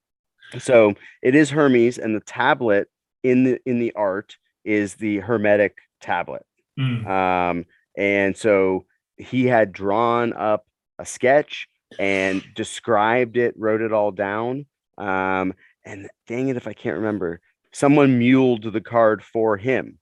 [0.59, 2.87] so it is hermes and the tablet
[3.23, 6.45] in the in the art is the hermetic tablet.
[6.79, 7.65] Mm, um
[7.97, 8.85] and so
[9.17, 10.65] he had drawn up
[10.99, 11.67] a sketch
[11.99, 14.65] and described it wrote it all down.
[14.97, 17.39] Um and dang it if i can't remember
[17.71, 19.99] someone muled the card for him.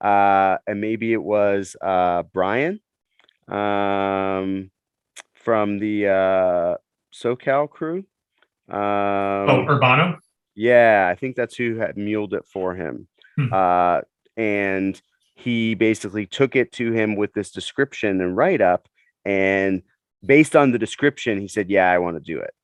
[0.00, 2.80] Uh and maybe it was uh brian
[3.48, 4.70] um
[5.34, 6.76] from the uh
[7.12, 8.04] socal crew
[8.68, 8.78] um
[9.50, 10.18] oh, Urbano?
[10.54, 13.08] yeah, I think that's who had muled it for him.
[13.36, 13.52] Hmm.
[13.52, 14.00] Uh,
[14.36, 15.00] and
[15.34, 18.88] he basically took it to him with this description and write up.
[19.24, 19.82] And
[20.24, 22.54] based on the description, he said, Yeah, I want to do it.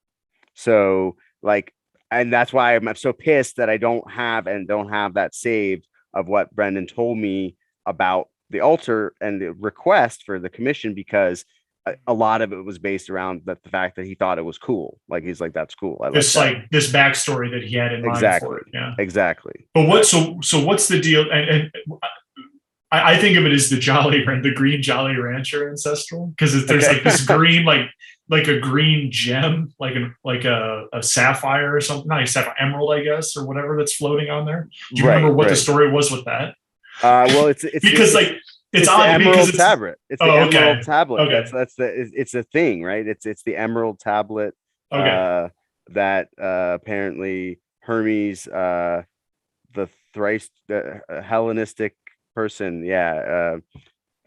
[0.55, 1.74] So, like,
[2.11, 5.34] and that's why I'm, I'm so pissed that I don't have and don't have that
[5.34, 10.92] saved of what Brendan told me about the altar and the request for the commission
[10.92, 11.44] because
[11.87, 14.45] a, a lot of it was based around that the fact that he thought it
[14.45, 14.99] was cool.
[15.09, 16.01] Like he's like, that's cool.
[16.05, 18.47] I This that." like this backstory that he had in mind Exactly.
[18.49, 18.66] for it.
[18.72, 18.95] Yeah.
[18.99, 19.66] exactly.
[19.74, 20.05] But what?
[20.07, 21.22] So so what's the deal?
[21.31, 21.72] And, and
[22.93, 26.66] I, I think of it as the Jolly Ran, the green Jolly Rancher ancestral, because
[26.66, 26.95] there's Okay.
[26.95, 27.87] like this green, like
[28.28, 32.55] like a green gem, like a like a, a sapphire or something, not a sapphire,
[32.61, 34.68] emerald, I guess, or whatever that's floating on there.
[34.95, 36.55] Do you remember what the story was with that?
[37.03, 38.33] Uh, well, it's it's Because the, like
[38.73, 39.99] it's, it's the emerald it's, tablet.
[40.09, 40.59] It's the Oh, okay.
[40.59, 41.21] emerald tablet.
[41.23, 41.33] Okay.
[41.33, 43.07] That's that's the it's, a thing, right?
[43.07, 44.55] It's it's the emerald tablet
[44.93, 45.11] okay.
[45.11, 45.49] uh,
[45.93, 49.03] that uh, apparently Hermes, uh,
[49.75, 51.97] the thrice the uh, Hellenistic
[52.35, 53.59] person, yeah,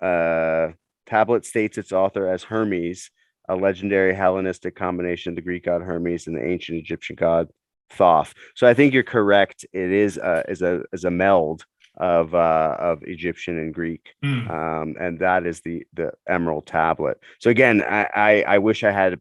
[0.02, 0.72] uh, uh,
[1.06, 3.12] tablet states its author as Hermes,
[3.48, 7.48] a legendary Hellenistic combination of the Greek god Hermes and the ancient Egyptian god
[7.92, 8.34] Thoth.
[8.56, 9.66] So I think you're correct.
[9.72, 11.66] It is uh, is a is a meld
[11.98, 14.50] of uh, of Egyptian and Greek Hmm.
[14.50, 17.20] um, and that is the the emerald tablet.
[17.40, 19.20] So again, I I, I wish I had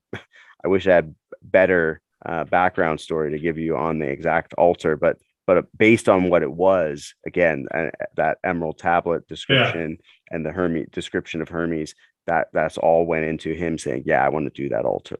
[0.64, 4.96] I wish I had better uh, background story to give you on the exact altar,
[4.96, 9.98] but but based on what it was, again, uh, that emerald tablet description
[10.30, 11.94] and the Hermes description of Hermes,
[12.28, 15.18] that that's all went into him saying, yeah, I want to do that altar.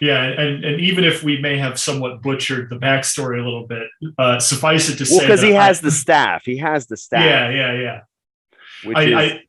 [0.00, 3.86] Yeah, and and even if we may have somewhat butchered the backstory a little bit,
[4.18, 6.42] uh, suffice it to Well, say because he that I- has the staff.
[6.44, 7.24] He has the staff.
[7.24, 8.00] yeah, yeah, yeah.
[8.84, 9.40] Which I, is I,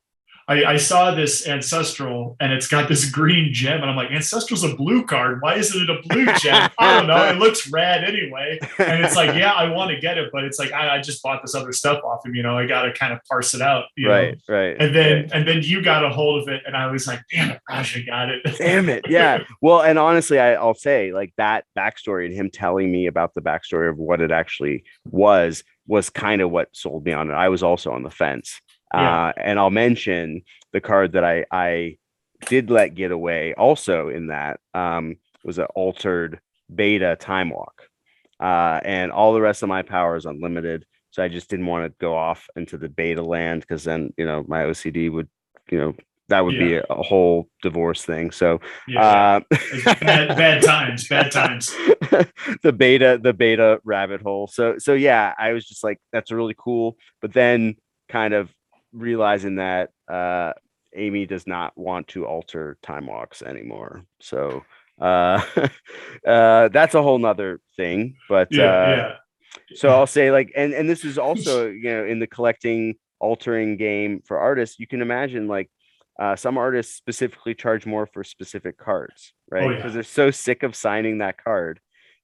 [0.48, 4.64] I I saw this ancestral and it's got this green gem, and I'm like, ancestral's
[4.64, 5.42] a blue card.
[5.42, 6.70] Why isn't it a blue gem?
[6.80, 7.24] I don't know.
[7.30, 8.60] It looks rad anyway.
[8.78, 11.24] And it's like, yeah, I want to get it, but it's like I, I just
[11.24, 12.36] bought this other stuff off him.
[12.36, 13.86] You know, I got to kind of parse it out.
[13.96, 14.56] You right, Know?
[14.56, 14.78] right.
[14.80, 17.52] And then and then you got a hold of it, and I was like, damn
[17.52, 18.44] it, Raja got it.
[18.58, 19.06] Damn it.
[19.10, 19.40] Yeah.
[19.62, 23.42] Well, and honestly, I, I'll say like that backstory and him telling me about the
[23.42, 27.34] backstory of what it actually was was kind of what sold me on it.
[27.34, 28.60] I was also on the fence.
[28.96, 29.28] Yeah.
[29.28, 30.42] Uh, and I'll mention
[30.74, 31.98] the card that I I
[32.48, 36.40] did let get away also in that um was an altered
[36.74, 37.84] beta time walk.
[38.40, 40.86] Uh, and all the rest of my power is unlimited.
[41.12, 44.26] So I just didn't want to go off into the beta land because then, you
[44.26, 45.30] know, my OCD would,
[45.72, 45.96] you know,
[46.28, 48.32] that would be a, a whole divorce thing.
[48.32, 49.58] So Yeah, uh,
[50.02, 51.70] bad, bad times, bad times.
[52.64, 54.48] the beta, the beta rabbit hole.
[54.48, 56.98] So, so yeah, I was just like, that's really cool.
[57.22, 57.76] But then
[58.10, 58.50] kind of
[58.96, 60.54] realizing that uh,
[60.96, 64.04] Amy does not want to alter time walks anymore.
[64.22, 64.64] So,
[65.00, 65.42] uh,
[66.28, 68.16] uh, that's a whole nother thing.
[68.30, 69.16] But Yeah, uh, yeah.
[69.76, 73.78] so I'll say like, and and this is also you know in the collecting altering
[73.78, 75.70] game for artists, you can imagine like
[76.20, 79.64] uh, some artists specifically charge more for specific cards, right?
[79.64, 79.96] Oh, Because yeah.
[79.96, 81.80] they're so sick of signing that card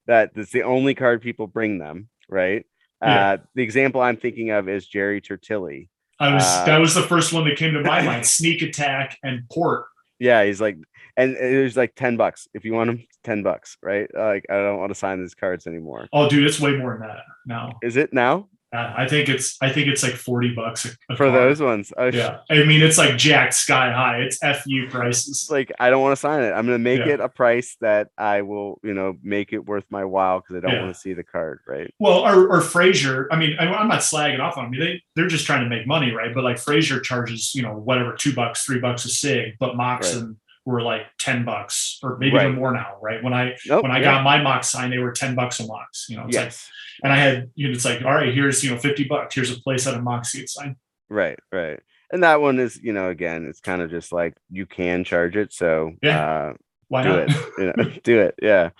[0.06, 2.64] that it's the only card people bring them, right?
[3.02, 3.32] Yeah.
[3.32, 5.88] Uh, the example I'm thinking of is Jerry Tiritilli.
[6.22, 8.24] I was uh, that was the first one that came to my mind.
[8.38, 9.86] Sneak attack and port.
[10.20, 10.76] Yeah, he's like,
[11.16, 14.08] and it was like ten bucks if you want him, ten bucks, right?
[14.14, 16.08] Like I don't want to sign these cards anymore.
[16.12, 17.72] Oh, dude, it's way more than that now.
[17.82, 21.16] Is it now Uh, I think it's I think it's like forty bucks a, a
[21.16, 21.34] for card.
[21.34, 21.88] those ones?
[21.88, 24.20] Sh- Yeah, I mean it's like jacked sky high.
[24.22, 25.48] It's fu prices.
[25.50, 26.52] like I don't want to sign it.
[26.52, 27.14] I'm gonna make Yeah.
[27.14, 30.60] it a price that I will, you know, make it worth my while because I
[30.60, 30.82] don't Yeah.
[30.84, 31.92] want to see the card, right?
[31.98, 33.28] Well, or, or Frazier.
[33.30, 34.80] I mean, I, I'm not slagging off on them.
[34.80, 36.34] They they're just trying to make money, right?
[36.34, 39.54] But like Frazier charges, you know, whatever, two bucks, three bucks a sig.
[39.60, 42.46] But Moxen were like ten bucks, or maybe Right.
[42.46, 43.22] even more now, right?
[43.22, 44.04] When I Nope, when I yeah.
[44.04, 46.06] got my Mox signed, they were ten bucks a Mox.
[46.08, 46.70] You know, it's like, yes,
[47.02, 49.34] and I had, you know, it's like, all right, here's you know, fifty bucks.
[49.34, 50.76] Here's a place at a Mox seat sign.
[51.10, 51.80] right, right.
[52.12, 55.34] And that one is, you know, again, it's kind of just like you can charge
[55.36, 56.24] it, so Yeah.
[56.50, 56.52] uh,
[56.88, 57.18] Why do not?
[57.30, 58.70] it, you know, do it, yeah.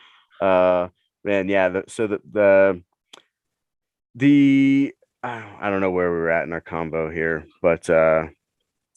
[0.40, 0.88] Uh,
[1.24, 1.68] man, yeah.
[1.70, 2.82] The, so the the
[4.14, 7.88] the I don't, I don't know where we were at in our combo here, but
[7.88, 8.24] uh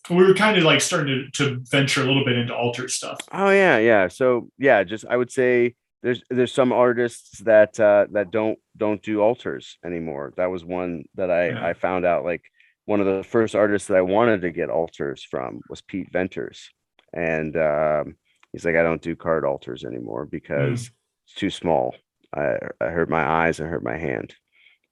[0.09, 3.19] we were kind of like starting to, to venture a little bit into altered stuff.
[3.31, 4.07] Oh yeah, yeah.
[4.07, 9.01] So yeah, just I would say there's there's some artists that uh that don't don't
[9.01, 10.33] do alters anymore.
[10.37, 11.65] That was one that I Yeah.
[11.65, 12.43] I found out like
[12.85, 16.69] one of the first artists that I wanted to get alters from was Pete Venters.
[17.13, 18.15] And um
[18.51, 20.91] he's like I don't do card alters anymore because
[21.25, 21.95] it's too small.
[22.35, 24.35] I I hurt my eyes, I hurt my hand.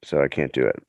[0.04, 0.82] So I can't do it.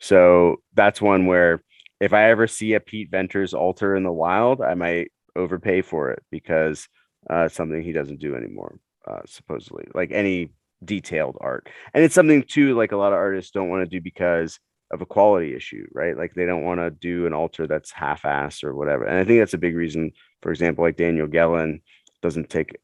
[0.00, 1.62] So that's one where
[2.00, 6.10] if I ever see a Pete Venters altar in the wild, I might overpay for
[6.10, 6.88] it because
[7.28, 10.50] uh, something he doesn't do anymore, uh, supposedly, like any
[10.84, 11.68] detailed art.
[11.94, 14.58] And it's something too, like a lot of artists don't want to do because
[14.90, 16.16] of a quality issue, right?
[16.16, 19.04] Like they don't want to do an altar that's half-ass or whatever.
[19.04, 21.82] And I think that's a big reason, for example, like Daniel Gelon
[22.22, 22.76] doesn't take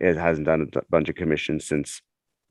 [0.00, 2.00] it hasn't done a bunch of commissions since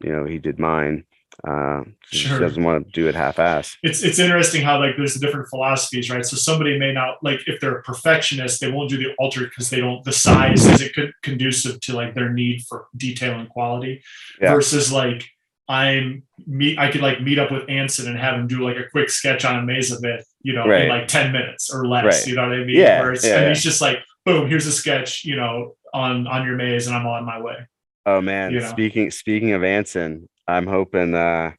[0.03, 1.03] you know he did mine.
[1.47, 2.39] Uh, Sure.
[2.39, 3.75] doesn't want to do it half-ass.
[3.81, 6.23] it's it's interesting how like there's the different philosophies, right?
[6.25, 9.69] So somebody may not like if they're a perfectionist, they won't do the altered because
[9.71, 14.03] they don't the size isn't con- conducive to like their need for detail and quality.
[14.39, 14.53] Yeah.
[14.53, 15.25] Versus like
[15.67, 18.87] I'm meet I could like meet up with Anson and have him do like a
[18.91, 20.83] quick sketch on a Maze of Ith, you know, Right.
[20.83, 22.03] in like 10 minutes or less.
[22.05, 22.27] Right.
[22.27, 22.77] You know what I mean?
[22.77, 23.49] Yeah, Where it's, yeah, and yeah.
[23.49, 27.07] he's just like, boom, here's a sketch, you know, on on your maze and I'm
[27.07, 27.55] on my way.
[28.05, 28.67] Oh man, you know.
[28.69, 31.51] speaking speaking of Anson, I'm hoping uh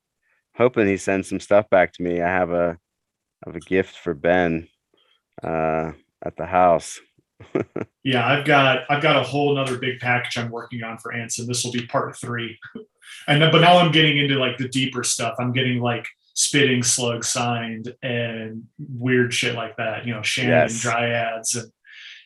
[0.56, 2.20] hoping he sends some stuff back to me.
[2.20, 2.78] I have a
[3.44, 4.68] I have a gift for Ben
[5.42, 5.92] uh
[6.24, 7.00] at the house.
[8.06, 11.46] Yeah, I've got I've got a whole nother big package I'm working on for Anson.
[11.46, 12.58] This will be part three.
[13.28, 15.34] And then but now I'm getting into like the deeper stuff.
[15.38, 20.82] I'm getting like spitting slug signed and weird shit like that, you know, Shannon Yes.
[20.84, 21.72] dryads and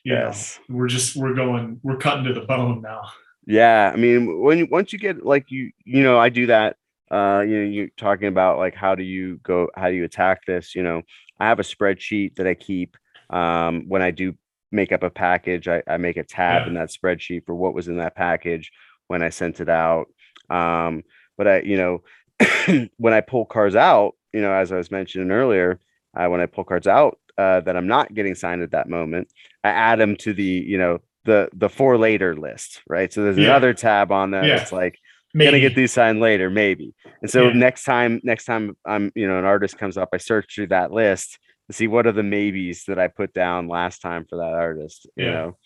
[0.05, 0.59] you Yes.
[0.69, 3.03] know, we're just we're going we're cutting to the bone now.
[3.49, 6.77] Yeah, I mean, when you once you get like you you know, I do that.
[7.11, 10.45] Uh, you know, you're talking about like how do you go, how do you attack
[10.47, 10.75] this?
[10.75, 11.03] You know,
[11.41, 12.97] I have a spreadsheet that I keep.
[13.31, 14.35] Um, when I do
[14.71, 16.69] make up a package, I, I make a tab Yeah.
[16.69, 18.71] in that spreadsheet for what was in that package
[19.07, 20.09] when I sent it out.
[20.51, 21.03] Um,
[21.39, 22.03] but I, you know,
[22.99, 25.81] when I pull cards out, you know, as I was mentioning earlier,
[26.15, 29.29] uh, when I pull cards out uh, that I'm not getting signed at that moment,
[29.65, 33.13] I add them to the, you know, the the for later list, right?
[33.13, 33.45] So there's Yeah.
[33.45, 34.57] another tab on there Yeah.
[34.57, 34.99] that's like
[35.35, 35.51] Maybe.
[35.51, 36.95] gonna get these signed later, maybe.
[37.21, 37.53] And so Yeah.
[37.55, 40.91] next time, next time I'm, you know, an artist comes up, I search through that
[40.93, 41.39] list
[41.69, 45.07] to see what are the maybes that I put down last time for that artist,
[45.17, 45.59] you know.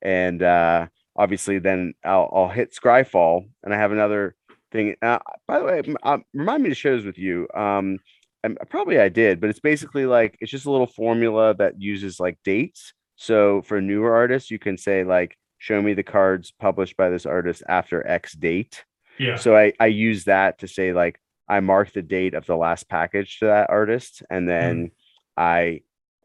[0.00, 4.34] And uh obviously then I'll I'll hit Scryfall and I have another
[4.70, 4.96] thing.
[5.02, 7.46] Uh, by the way, uh, remind me to share this with you.
[7.54, 7.98] Um
[8.44, 12.18] and probably I did, but it's basically like it's just a little formula that uses
[12.18, 12.94] like dates.
[13.16, 17.26] So for newer artists, you can say like show me the cards published by this
[17.26, 18.84] artist after X date.
[19.18, 19.36] yeah.
[19.36, 22.88] So I, I use that to say like I mark the date of the last
[22.88, 24.90] package to that artist and then
[25.36, 25.82] I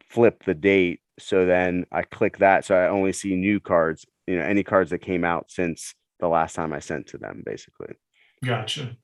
[0.08, 1.00] flip the date.
[1.18, 2.64] So then I click that.
[2.64, 6.28] So I only see new cards, you know, any cards that came out since the
[6.28, 7.94] last time I sent to them, basically.
[8.44, 8.96] Gotcha.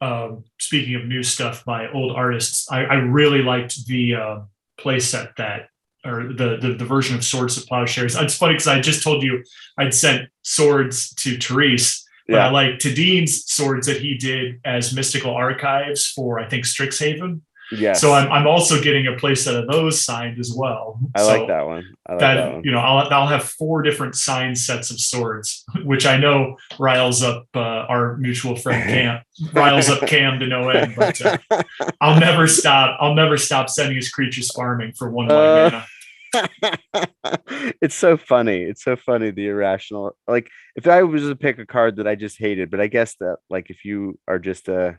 [0.00, 4.38] Um, speaking of new stuff by old artists, I, I really liked the uh,
[4.78, 5.68] playset that,
[6.06, 8.14] or the, the the version of Swords to Plowshares.
[8.16, 9.42] It's funny because I just told you
[9.78, 12.50] I'd sent swords to Terese, but I Yeah.
[12.50, 17.40] like Tadeen's swords that he did as Mystical Archives for I think Strixhaven.
[17.72, 18.00] Yes.
[18.00, 21.00] So I'm I'm also getting a playset of those signed as well.
[21.16, 21.84] I So- like that one.
[22.08, 22.62] I like that, that one.
[22.64, 27.20] you know I'll, I'll have four different signed sets of swords which i know riles
[27.24, 27.58] up uh,
[27.92, 29.20] our mutual friend cam
[29.52, 31.36] riles up cam to no end but uh,
[32.00, 35.86] i'll never stop i'll never stop sending his creatures farming for one white Uh, mana
[37.82, 38.62] it's so funny.
[38.62, 39.30] It's so funny.
[39.30, 40.16] The irrational.
[40.26, 43.14] Like if I was to pick a card that I just hated, but I guess
[43.20, 44.98] that like if you are just a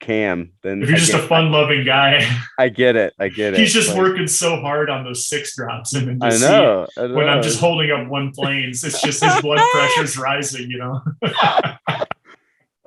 [0.00, 2.26] cam, then if you're I just a fun loving guy
[2.58, 3.12] I get it.
[3.18, 3.60] I get it.
[3.60, 6.86] he's just Like, working so hard on those six drops and then I know.
[6.96, 10.78] I when i'm just holding up one plains it's just his blood pressure's rising you
[10.78, 11.02] know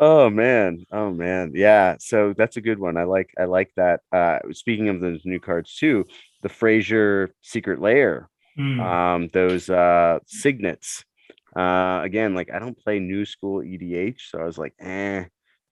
[0.02, 0.86] Oh man.
[0.94, 1.52] Oh man.
[1.54, 1.98] Yeah.
[2.00, 2.96] So that's a good one.
[2.96, 4.00] I like I like that.
[4.14, 6.06] Uh speaking of those new cards too,
[6.42, 8.30] the Frazier Secret Lair.
[8.56, 8.80] Hmm.
[8.80, 11.04] Um those uh signets.
[11.56, 15.26] Uh again, like I don't play new school EDH, so I was like, eh,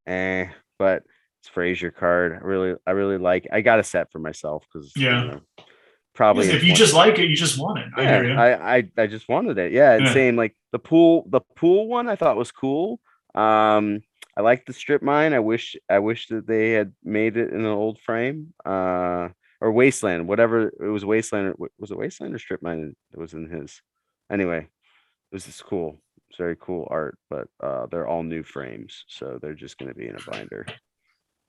[0.07, 0.47] eh,
[0.80, 1.03] but
[1.39, 2.34] it's Frazier card.
[2.34, 5.39] I really I really like I got a set for myself because Yeah.
[6.13, 8.91] probably if you just like it you just want it i yeah, you I, I
[8.97, 9.72] I just wanted it.
[9.72, 10.13] Yeah, and Yeah.
[10.13, 12.99] same like the pool the pool one I thought was cool.
[13.36, 14.01] Um
[14.36, 15.34] I like the strip mine.
[15.34, 18.53] I wish I wish that they had made it in an old frame.
[18.65, 19.30] Uh
[19.60, 23.49] or wasteland, whatever it was wasteland was it wasteland or strip mine that was in
[23.49, 23.82] his
[24.32, 24.60] anyway.
[24.60, 25.99] It was just cool.
[26.30, 30.08] It's very cool art, but uh they're all new frames, so they're just gonna be
[30.08, 30.66] in a binder.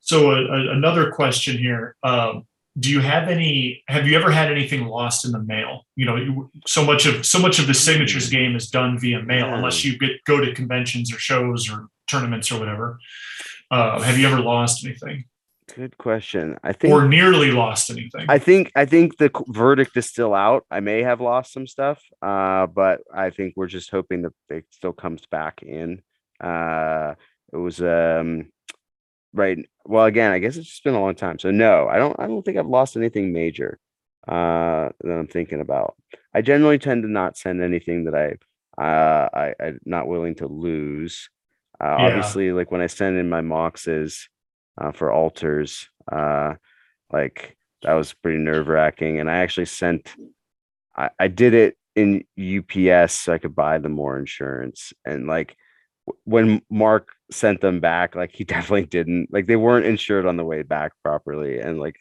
[0.00, 1.96] So a, a- another question here.
[2.02, 2.44] Um,
[2.78, 5.84] do you have any, have you ever had anything lost in the mail?
[5.96, 9.20] You know, you, so much of, so much of the signatures game is done via
[9.20, 12.98] mail unless you get, go to conventions or shows or tournaments or whatever.
[13.72, 15.24] Uh, have you ever lost anything
[15.74, 16.58] Good question.
[16.62, 18.26] I think or nearly lost anything?
[18.28, 20.64] I think I think the verdict is still out.
[20.70, 24.64] I may have lost some stuff, uh, but I think we're just hoping that it
[24.70, 26.02] still comes back in.
[26.40, 27.14] Uh,
[27.52, 28.46] it was um,
[29.32, 29.58] right.
[29.84, 32.18] Well, again, I guess it's just been a long time, so no, I don't.
[32.18, 33.78] I don't think I've lost anything major
[34.26, 35.96] uh, that I'm thinking about.
[36.34, 40.46] I generally tend to not send anything that I uh, I I'm not willing to
[40.46, 41.28] lose.
[41.80, 42.06] Uh, Yeah.
[42.06, 44.28] Obviously, like when I send in my moxes
[44.80, 46.54] uh, for altars, uh,
[47.12, 49.20] like that was pretty nerve wracking.
[49.20, 50.14] And I actually sent,
[50.96, 54.92] I, I did it in UPS so I could buy them more insurance.
[55.04, 55.56] And like
[56.24, 60.44] when Mark sent them back, like he definitely didn't, like they weren't insured on the
[60.44, 61.58] way back properly.
[61.58, 61.96] And like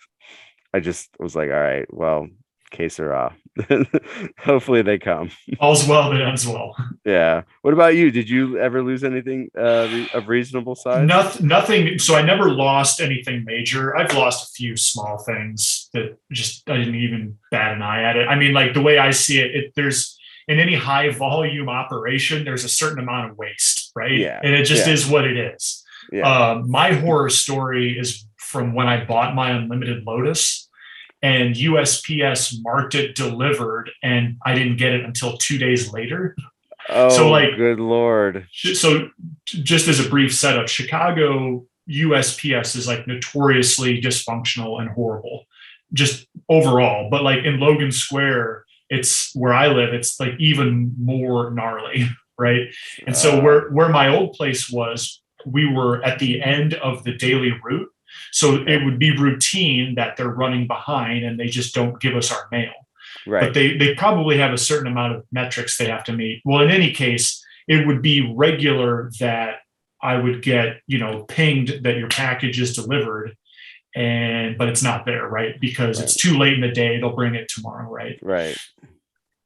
[0.73, 2.27] I just was like, all right, well,
[2.71, 3.35] que sera.
[4.39, 5.31] Hopefully they come.
[5.59, 6.75] All's well that ends well.
[7.05, 7.43] Yeah.
[7.61, 8.11] What about you?
[8.11, 11.07] Did you ever lose anything uh, of reasonable size?
[11.07, 11.99] Nothing, nothing.
[11.99, 13.95] So I never lost anything major.
[13.95, 18.15] I've lost a few small things that just I didn't even bat an eye at
[18.15, 18.27] it.
[18.27, 22.45] I mean, like the way I see it, it there's in any high volume operation,
[22.45, 24.13] there's a certain amount of waste, right?
[24.13, 24.93] Yeah, And it just yeah.
[24.93, 25.83] is what it is.
[26.11, 26.21] Yeah.
[26.21, 30.66] Um, my horror story is from when I bought my unlimited Lotus
[31.21, 36.35] and USPS marked it delivered and I didn't get it until two days later.
[36.89, 38.47] oh, like- good lord.
[38.53, 39.09] so
[39.45, 45.45] just as a brief setup chicago usps is like notoriously dysfunctional and horrible
[45.93, 51.51] just overall but like in logan square it's where i live it's like even more
[51.51, 52.07] gnarly
[52.39, 52.67] right
[53.05, 57.03] and so Uh, where where my old place was we were at the end of
[57.03, 57.89] the daily route
[58.31, 62.31] so it would be routine that they're running behind and they just don't give us
[62.31, 62.73] our mail
[63.27, 63.41] right.
[63.41, 66.41] but they they probably have a certain amount of metrics they have to meet.
[66.45, 69.57] Well, in any case, it would be regular that
[70.01, 73.35] I would get, you know, pinged that your package is delivered
[73.95, 75.59] and but it's not there, right?
[75.59, 78.19] Because it's too late in the day, they'll bring it tomorrow, right?
[78.21, 78.57] right.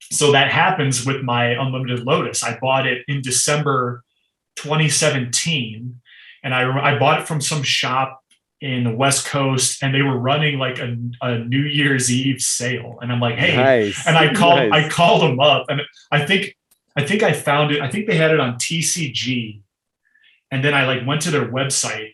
[0.01, 2.43] so that happens with my unlimited Lotus.
[2.43, 4.03] I bought it in December
[4.57, 6.01] 2017,
[6.43, 8.20] and I I bought it from some shop
[8.61, 12.99] in the West Coast, and they were running like a, a New Year's Eve sale,
[13.01, 14.05] and I'm like, hey, Nice.
[14.07, 14.85] and I called nice.
[14.85, 15.81] I called them up, and
[16.11, 16.55] I think
[16.95, 17.81] I think I found it.
[17.81, 19.61] I think they had it on TCG,
[20.51, 22.13] and then I like went to their website,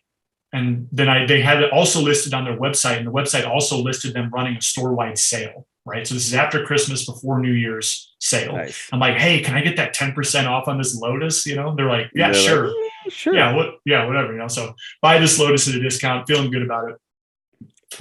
[0.54, 3.78] and then I they had it also listed on their website, and the website also
[3.78, 5.68] listed them running a store wide sale.
[5.88, 8.53] Right, so this is after Christmas, before New Year's sale.
[8.53, 8.89] Nice.
[8.91, 11.45] I'm like, hey, can I get that 10% off on this Lotus?
[11.45, 12.67] You know, they're like, yeah, They're like, sure.
[12.67, 13.33] "Yeah, sure.
[13.35, 14.49] Yeah, what yeah, whatever, you know.
[14.49, 16.97] So buy this Lotus at a discount, feeling good about it.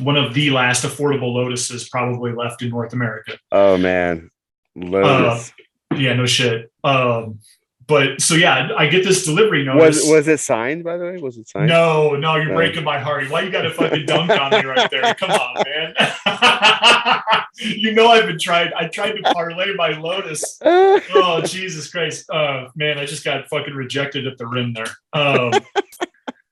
[0.02, 3.38] One of the last affordable Lotuses probably left in North America.
[3.52, 4.30] Oh man,
[4.74, 5.52] Lotus.
[5.94, 6.72] Yeah, no shit.
[6.82, 7.38] Um,
[7.86, 10.02] but so yeah, I get this delivery notice.
[10.02, 11.16] was was it signed by the way?
[11.18, 11.68] Was it signed?
[11.68, 12.54] no, no, you're No.
[12.54, 13.30] breaking my heart.
[13.30, 15.14] Why you got to fucking dunk on me right there?
[15.14, 15.94] Come on, man.
[17.58, 18.70] you know I've been trying.
[18.76, 22.28] I tried to parlay my Lotus oh Jesus Christ.
[22.30, 24.86] Uh man, I just got fucking rejected at the rim there.
[25.12, 25.52] Um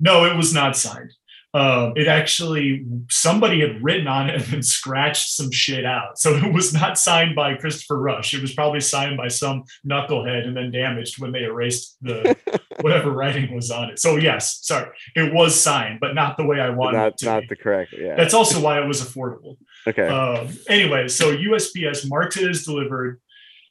[0.00, 1.12] no, it was not signed.
[1.54, 6.18] Um, it actually somebody had written on it and then scratched some shit out.
[6.18, 8.34] So it was not signed by Christopher Rush.
[8.34, 12.36] It was probably signed by some knucklehead and then damaged when they erased the
[12.80, 14.00] whatever writing was on it.
[14.00, 17.40] So yes, sorry, it was signed, but not the way I wanted not to not
[17.42, 17.46] be.
[17.50, 17.94] the correct.
[17.96, 18.16] Yeah.
[18.16, 19.56] That's also why it was affordable.
[19.86, 20.08] okay.
[20.08, 23.20] Um, anyway, so USPS marked it as delivered,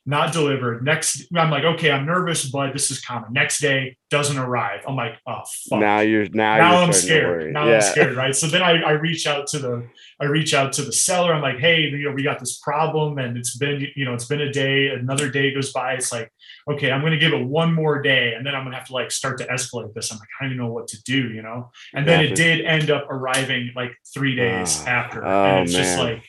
[0.06, 0.84] not delivered.
[0.84, 3.32] Next, I'm like, okay, I'm nervous, but this is common.
[3.32, 4.82] Next day doesn't arrive.
[4.88, 5.80] I'm like, oh fuck.
[5.80, 7.54] now you're now, Now you're I'm scared.
[7.54, 7.76] Now yeah.
[7.76, 8.36] I'm scared, right?
[8.36, 9.88] So then I, I reach out to the
[10.20, 11.34] I reach out to the seller.
[11.34, 14.26] I'm like, hey, you know, we got this problem, and it's been you know it's
[14.26, 14.90] been a day.
[14.90, 15.94] Another day goes by.
[15.94, 16.32] It's like,
[16.70, 18.88] okay, I'm going to give it one more day, and then I'm going to have
[18.88, 20.12] to like start to escalate this.
[20.12, 21.72] I'm like, I don't even know what to do, you know.
[21.94, 24.84] And then it did end up arriving like three days ah.
[24.86, 26.06] Oh, after, oh, and it's just man.
[26.06, 26.24] like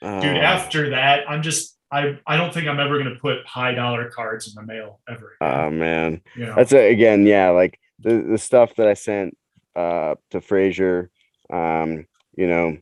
[0.00, 3.46] Oh, dude after that i'm just i i don't think i'm ever going to put
[3.46, 6.20] high dollar cards in the mail ever again, oh man.
[6.36, 6.54] you know?
[6.54, 9.36] That's a, again, yeah, like the the stuff that I sent
[9.76, 11.10] uh to Frazier,
[11.52, 12.78] um, you know,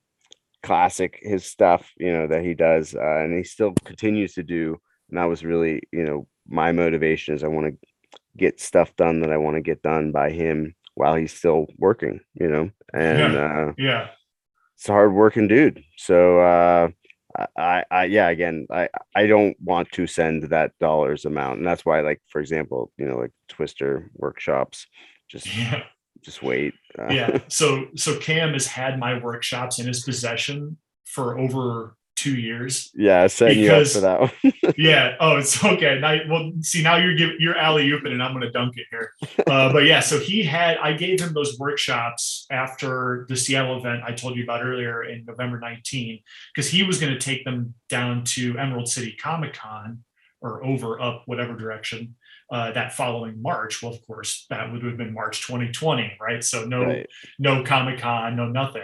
[0.62, 4.76] classic his stuff, you know, that he does, uh, and he still continues to do.
[5.11, 7.78] And that was really, you know, my motivation is I want to
[8.36, 12.20] get stuff done that I want to get done by him while he's still working,
[12.34, 14.09] you know, and uh yeah
[14.76, 15.82] it's a hard working dude.
[15.96, 16.88] So uh
[17.57, 21.84] I, I, yeah again I I don't want to send that dollars amount and that's
[21.84, 24.87] why like for example you know like Twister workshops
[25.28, 25.82] just yeah.
[26.22, 31.39] just wait uh, yeah so so cam has had my workshops in his possession for
[31.39, 32.91] over two years.
[32.95, 34.31] Yeah setting you up for that one.
[34.77, 35.99] Yeah oh it's okay.
[36.01, 38.87] Now well see now you're giving you're alley ooping and i'm going to dunk it
[38.91, 39.12] here.
[39.47, 44.03] Uh, but yeah so he had i gave him those workshops after the seattle event
[44.05, 46.21] i told you about earlier in november 19
[46.55, 50.03] because he was going to take them down to emerald city comic-con
[50.41, 52.14] or over up whatever direction
[52.51, 53.83] uh, that following march.
[53.83, 56.43] Well of course that would have been march 2020 right?
[56.43, 57.07] So no right.
[57.39, 58.83] no Comic Con, no nothing.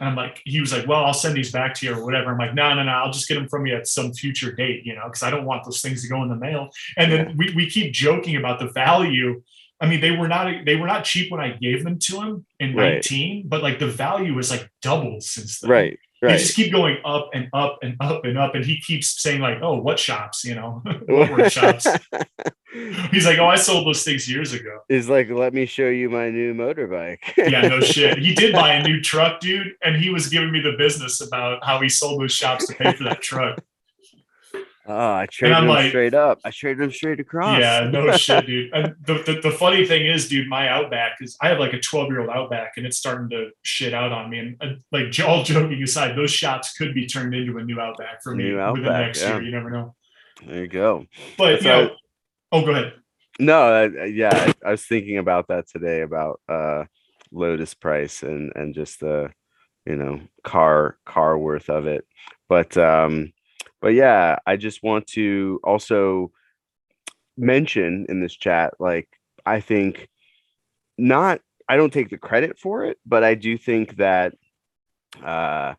[0.00, 2.30] And I'm like, he was like, well, I'll send these back to you or whatever.
[2.30, 4.84] I'm like, no, no, no, I'll just get them from you at some future date,
[4.84, 6.70] you know, because I don't want those things to go in the mail.
[6.96, 9.42] And then we, we keep joking about the value.
[9.80, 12.46] I mean, they were not they were not cheap when I gave them to him
[12.58, 12.94] in Right.
[12.94, 15.70] 19, but like the value is like doubled since then.
[15.70, 18.54] right Right just keep going up and up and up and up.
[18.54, 21.86] And he keeps saying, like, oh, what shops, you know, what workshops.
[23.10, 24.80] He's like, oh, I sold those things years ago.
[24.88, 28.18] He's like let me show you my new motorbike yeah, no shit.
[28.18, 31.64] He did buy a new truck, dude, and he was giving me the business about
[31.64, 33.58] how he sold those shops to pay for that truck.
[34.88, 38.10] Oh I traded I'm him like- straight up I traded him straight across Yeah, no
[38.16, 38.72] shit, dude.
[38.72, 41.80] And the, the, the funny thing is, dude, my Outback is I have like a
[41.80, 44.38] 12 year old Outback and it's starting to shit out on me.
[44.38, 48.22] And uh, like all joking aside, those shots could be turned into a new Outback
[48.22, 49.34] for me New within the next yeah.
[49.34, 49.42] year.
[49.42, 49.94] You never know.
[50.46, 51.90] there you go But you know,
[52.52, 52.94] oh, go ahead.
[53.38, 56.84] No, uh, yeah, I, I was thinking about that today about uh
[57.30, 59.30] Lotus price and and just the
[59.86, 62.04] you know car car worth of it.
[62.48, 63.32] But um
[63.80, 66.32] but yeah, I just want to also
[67.36, 69.08] mention in this chat like
[69.46, 70.08] I think
[70.96, 74.34] not I don't take the credit for it, but I do think that
[75.22, 75.74] uh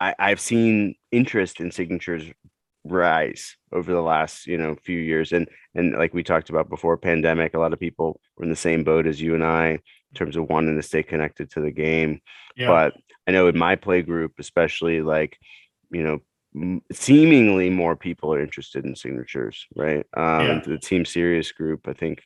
[0.00, 2.24] I, I've seen interest in signatures
[2.84, 6.96] rise over the last you know few years and and like we talked about before
[6.96, 9.80] pandemic a lot of people were in the same boat as you and i in
[10.14, 12.22] terms of wanting to stay connected to the game
[12.56, 12.68] Yeah.
[12.68, 12.94] but
[13.26, 15.36] i know in my play group especially like
[15.90, 16.20] you know
[16.92, 20.06] seemingly more people are interested in signatures, right?
[20.16, 20.60] Um, Yeah.
[20.66, 22.22] The Team Serious group, I think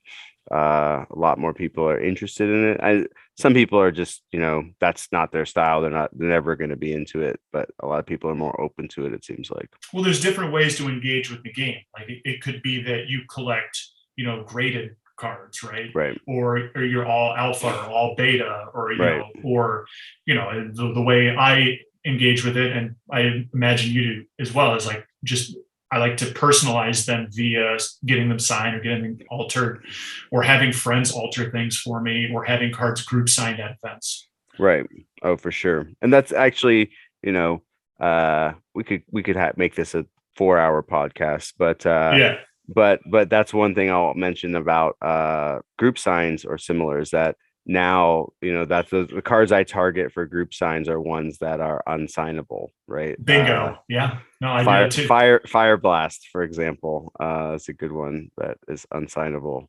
[0.51, 2.81] uh, a lot more people are interested in it.
[2.83, 3.07] I
[3.37, 5.81] some people are just you know that's not their style.
[5.81, 8.35] They're not they're never going to be into it, but a lot of people are
[8.35, 9.15] more open to it.
[9.15, 9.71] It seems like.
[9.93, 11.81] Well, there's different ways to engage with the game.
[11.99, 13.79] Like it, it could be that you collect,
[14.17, 15.91] you know, graded cards, right?
[15.95, 16.21] Right.
[16.27, 19.19] Or or you're all alpha or all beta, or you Right.
[19.19, 19.87] know, or
[20.27, 24.53] you know, the, the way I engage with it, and I imagine you do as
[24.53, 25.57] well, is like just
[25.91, 29.85] I like to personalize them via getting them signed or getting them altered,
[30.31, 34.29] or having friends alter things for me, or having cards group signed at events.
[34.59, 34.87] Right.
[35.23, 35.89] Oh, for sure.
[36.03, 36.91] And that's actually,
[37.23, 37.63] you know,
[38.01, 40.05] uh, we could we could ha- make this a
[40.37, 42.37] four hour podcast, but uh, yeah,
[42.69, 47.37] but but that's one thing I'll mention about uh group signs or similar is that
[47.67, 51.61] now you know that's the, the cards I target for group signs are ones that
[51.61, 53.23] are unsignable, right?
[53.25, 53.53] bingo.
[53.53, 55.07] Uh, yeah, no, I fire, too.
[55.07, 59.69] fire fire blast, for example, uh, is a good one that is unsignable.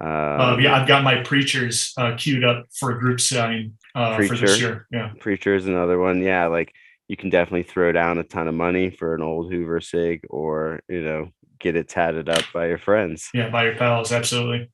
[0.00, 4.16] Um, Uh, yeah, I've got my preachers uh, queued up for a group sign uh,
[4.16, 4.86] for this year.
[4.90, 6.20] Yeah, Preacher is another one.
[6.20, 6.72] Yeah, like
[7.08, 10.80] you can definitely throw down a ton of money for an old Hoover Sig or,
[10.88, 11.30] you know,
[11.60, 13.30] get it tatted up by your friends.
[13.32, 14.68] yeah, by your pals, absolutely.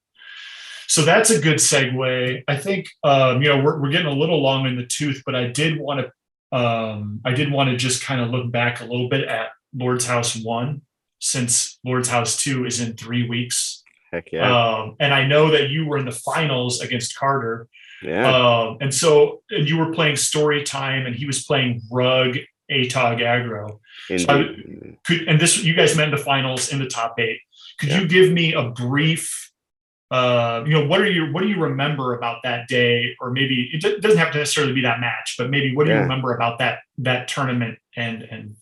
[0.89, 2.43] So that's a good segue.
[2.49, 5.35] I think um, you know we're we're getting a little long in the tooth, but
[5.35, 8.85] I did want to um, I did want to just kind of look back a
[8.85, 10.83] little bit at Lord's House One,
[11.18, 13.83] since Lord's House Two is in three weeks.
[14.12, 14.51] Heck yeah.
[14.74, 17.68] Um, and I know that you were in the finals against Carter.
[18.03, 18.30] yeah.
[18.30, 22.37] Um, and so and you were playing story time and he was playing rug
[22.70, 23.78] ATOG aggro.
[24.18, 27.39] so I- Could and this you guys met in the finals in the top eight.
[27.80, 28.01] Could Yeah.
[28.01, 29.51] you give me a brief
[30.13, 33.17] uh, you know, what are you what do you remember about that day?
[33.19, 35.93] Or maybe it do- doesn't have to necessarily be that match, but maybe what do
[35.93, 38.57] you remember about that that tournament and and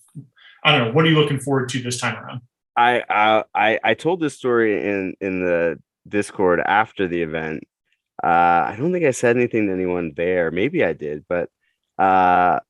[0.63, 2.43] I don't know, what are you looking forward to this time around?
[2.77, 7.65] I, I I I told this story in in the Discord after the event.
[8.23, 10.53] Uh, I don't think I said anything to anyone there.
[10.53, 11.49] Maybe I did, but
[11.99, 12.61] uh,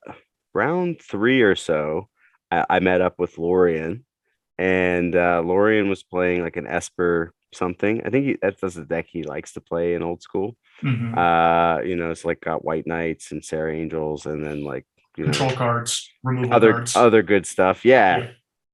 [0.55, 2.09] round three or so,
[2.51, 4.07] I, I met up with Lorian,
[4.57, 8.03] and uh, Lorian was playing like an Esper something.
[8.05, 10.57] I think he, that's the deck he likes to play in old school.
[10.83, 11.17] Mhm.
[11.17, 14.87] Uh, you know, it's like got White Knights and Serra Angels, and then like
[15.17, 16.97] you know cards, removal other cards.
[16.97, 17.85] other good stuff.
[17.85, 18.19] Yeah.
[18.19, 18.31] Yeah.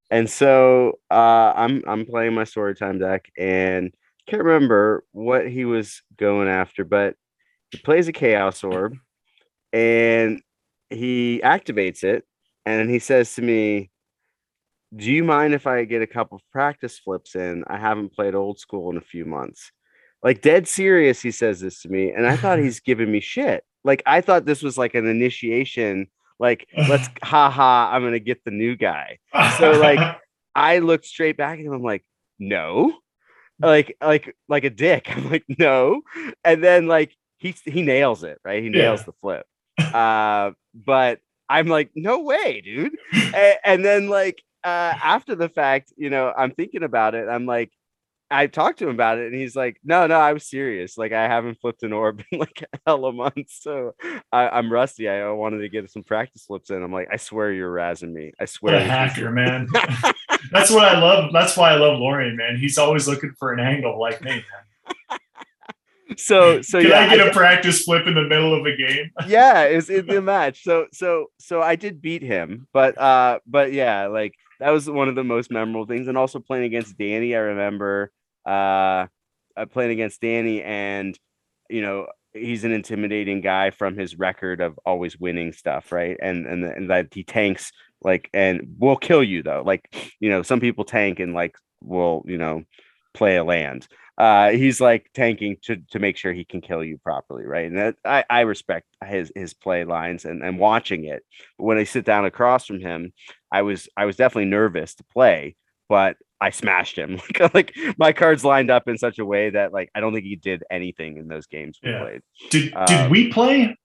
[0.09, 3.91] And so uh I'm I'm playing my story time deck and
[4.27, 7.15] can't remember what he was going after, but
[7.71, 8.95] he plays a chaos orb
[9.73, 10.41] and
[10.89, 12.23] he activates it
[12.65, 13.89] and he says to me,
[14.95, 17.63] Do you mind if I get a couple practice flips in?
[17.67, 19.71] I haven't played old school in a few months.
[20.23, 23.63] Like dead serious, he says this to me, and I thought he's giving me shit.
[23.83, 26.07] Like I thought this was like an initiation,
[26.39, 29.19] like let's ha ha, I'm gonna get the new guy.
[29.57, 30.17] so, like,
[30.55, 31.73] I looked straight back at him.
[31.73, 32.03] I'm like,
[32.39, 32.93] no,
[33.59, 35.07] like, like, like a dick.
[35.15, 36.01] I'm like, no.
[36.43, 38.63] And then like he he nails it, right?
[38.63, 39.05] He nails Yeah.
[39.05, 39.45] the flip.
[39.93, 41.19] Uh, but
[41.49, 42.97] I'm like, no way, dude.
[43.13, 47.27] and, and then like uh after the fact, you know, I'm thinking about it.
[47.27, 47.71] I'm like,
[48.29, 50.97] I talked to him about it, and he's like, "No, no, I was serious.
[50.97, 53.95] Like, I haven't flipped an orb in like a hell of months, so
[54.31, 55.07] I, I'm rusty.
[55.07, 56.83] I wanted to get some practice flips in.
[56.83, 58.33] I'm like, I swear you're razzing me.
[58.39, 58.75] I what swear.
[58.75, 59.67] a this hacker, man.
[60.51, 61.31] That's what I love.
[61.31, 62.57] That's why I love Lorian, man.
[62.57, 64.31] He's always looking for an angle like me.
[64.31, 64.43] Man.
[66.15, 68.75] So so Can yeah, I get I- a practice flip in the middle of a
[68.75, 69.11] game?
[69.27, 70.63] yeah, it's in the match.
[70.63, 75.09] So so so I did beat him, but uh, but yeah, like that was one
[75.09, 76.07] of the most memorable things.
[76.07, 78.11] And also playing against Danny, I remember
[78.45, 79.07] uh,
[79.55, 81.17] uh playing against Danny, and
[81.69, 86.17] you know he's an intimidating guy from his record of always winning stuff, right?
[86.21, 89.63] And and and that he tanks like and will kill you though.
[89.65, 92.63] Like you know some people tank and like will you know
[93.13, 93.87] play a land
[94.17, 97.77] uh he's like tanking to to make sure he can kill you properly right and
[97.77, 101.23] that i i respect his his play lines and and watching it
[101.57, 103.11] but when i sit down across from him
[103.51, 105.55] i was i was definitely nervous to play
[105.87, 109.71] but i smashed him like, like my cards lined up in such a way that
[109.71, 111.99] like i don't think he did anything in those games we Yeah.
[112.01, 113.75] played Did Uh, did we play?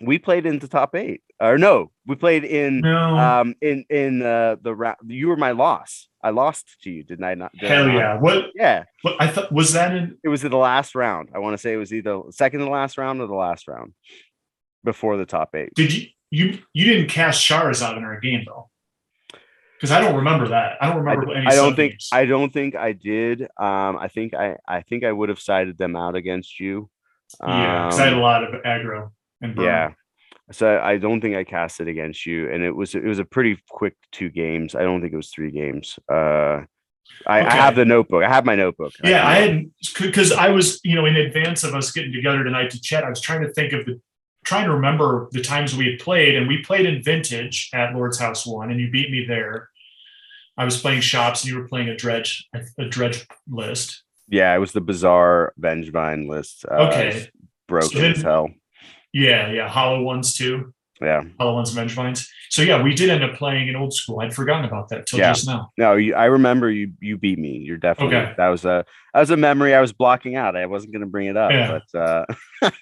[0.00, 3.16] We played into top eight or no we played in No.
[3.18, 7.24] um in in uh the round you were my loss i lost to you didn't
[7.24, 7.94] i not did I Hell not?
[7.94, 8.16] yeah.
[8.18, 11.30] What, yeah what I thought was that in it was in the last round.
[11.34, 13.68] I want to say it was either second to the last round or the last
[13.68, 13.92] round
[14.84, 15.74] before the top eight.
[15.74, 18.68] did you you you didn't cast out in our game though?
[19.76, 20.76] Because I don't remember that.
[20.80, 22.08] I don't I, remember any I don't think sub-games.
[22.12, 23.42] I don't think I did.
[23.58, 26.90] Um, I think I I think I would have sided them out against you.
[27.42, 29.10] yeah, because I had a Um, lot of aggro.
[29.42, 29.92] Yeah.
[30.52, 33.24] so I don't think I cast it against you, and it was it was a
[33.24, 34.74] pretty quick two games.
[34.74, 35.98] I don't think it was three games.
[36.10, 36.62] Uh,
[37.26, 38.22] I, I have the notebook.
[38.22, 38.92] I have my notebook.
[39.02, 42.44] Yeah, I can- had because I was, you know, in advance of us getting together
[42.44, 44.00] tonight to chat, I was trying to think of the
[44.44, 48.18] trying to remember the times we had played, and we played in vintage at Lord's
[48.18, 49.68] House One, and you beat me there.
[50.56, 52.46] I was playing shops, and you were playing a dredge,
[52.78, 54.02] a dredge list.
[54.28, 56.64] Yeah, it was the bizarre Vengevine list.
[56.70, 57.28] Uh, Okay.
[57.66, 58.50] broken So as hell.
[59.12, 61.22] Yeah, yeah, hollow ones too, Yeah.
[61.38, 62.26] hollow ones and Vengevines.
[62.50, 64.20] So yeah, we did end up playing in old school.
[64.20, 65.32] I'd forgotten about that till Yeah.
[65.32, 65.70] just now.
[65.78, 66.92] No, you, I remember you.
[67.00, 67.58] You beat me.
[67.58, 68.16] You're definitely.
[68.16, 68.32] Okay.
[68.36, 68.84] That was a
[69.14, 70.56] that was a memory I was blocking out.
[70.56, 71.78] I wasn't going to bring it up, Yeah.
[71.92, 72.24] but uh,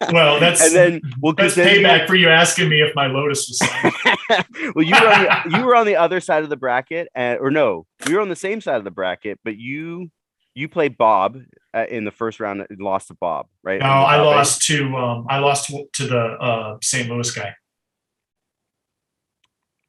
[0.12, 3.46] Well, that's and then well, that's you- payback for you asking me if my Lotus
[3.48, 3.60] was
[4.74, 7.38] well, you were on the, you were on the other side of the bracket, and,
[7.40, 10.10] or no, we were on the same side of the bracket, but you
[10.58, 11.38] you played Bob
[11.72, 13.80] uh, in the first round and lost to Bob, right?
[13.80, 14.24] No, I eight?
[14.24, 17.08] lost to um, I lost to, to the uh, St.
[17.08, 17.54] Louis guy,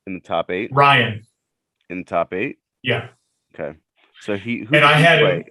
[0.07, 0.69] in the top eight.
[0.71, 1.23] Ryan.
[1.89, 2.57] In the top eight.
[2.83, 3.07] Yeah.
[3.53, 3.77] Okay,
[4.21, 5.43] so he who And I he had him-?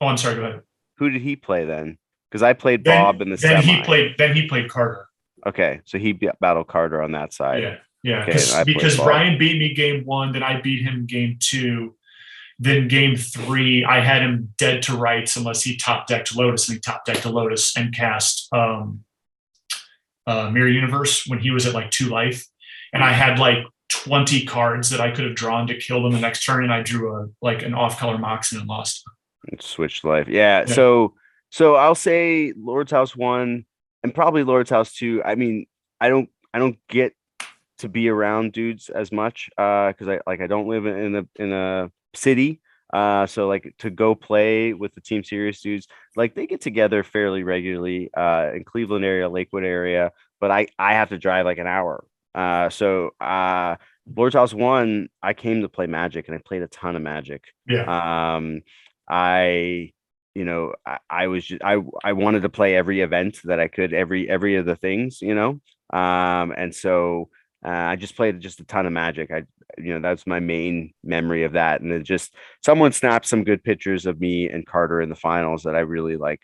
[0.00, 0.36] Oh, I'm sorry.
[0.36, 0.60] Go ahead.
[0.98, 1.98] Who did he play then?
[2.30, 3.78] Because I played Then, Bob in the then semi.
[3.78, 4.14] he played.
[4.18, 5.06] Then he played Carter.
[5.46, 7.62] Okay, so he battled Carter on that side.
[7.62, 8.22] Yeah, yeah.
[8.22, 9.06] Okay, 'cause- and I played because Bob.
[9.06, 11.96] Brian beat me game one, then I beat him game two.
[12.58, 16.76] Then game three, I had him dead to rights unless he top decked Lotus, and
[16.76, 19.04] he top decked Lotus and cast um,
[20.26, 22.44] uh, Mirror Universe when he was at like two life,
[22.94, 23.58] and I had like
[23.90, 26.82] 20 cards that I could have drawn to kill them the next turn, and I
[26.82, 29.04] drew a like an off color Moxen and lost.
[29.60, 30.28] switched life.
[30.28, 30.74] Yeah, Yeah.
[30.74, 31.14] So
[31.50, 33.66] so I'll say Lord's House one
[34.02, 35.22] and probably Lord's House two.
[35.24, 35.66] I mean,
[36.00, 37.14] I don't I don't get
[37.78, 41.26] to be around dudes as much uh because I like I don't live in a
[41.36, 42.60] in a city.
[42.92, 47.02] Uh so like to go play with the team serious dudes, like they get together
[47.02, 51.58] fairly regularly uh in Cleveland area, Lakewood area, but I I have to drive like
[51.58, 52.04] an hour.
[52.34, 53.76] Uh so uh
[54.14, 57.42] Lord's House one, I came to play Magic and I played a ton of Magic
[57.68, 58.62] Yeah, um
[59.08, 59.92] i
[60.34, 63.68] you know I, I was just i i wanted to play every event that i
[63.68, 65.60] could every every of the things you know
[65.92, 67.30] um and so
[67.66, 69.30] uh, i just played just a ton of magic.
[69.30, 69.44] I
[69.78, 71.80] you know that's my main memory of that.
[71.80, 75.64] And then just someone snapped some good pictures of me and carter in the finals
[75.64, 76.40] that i really like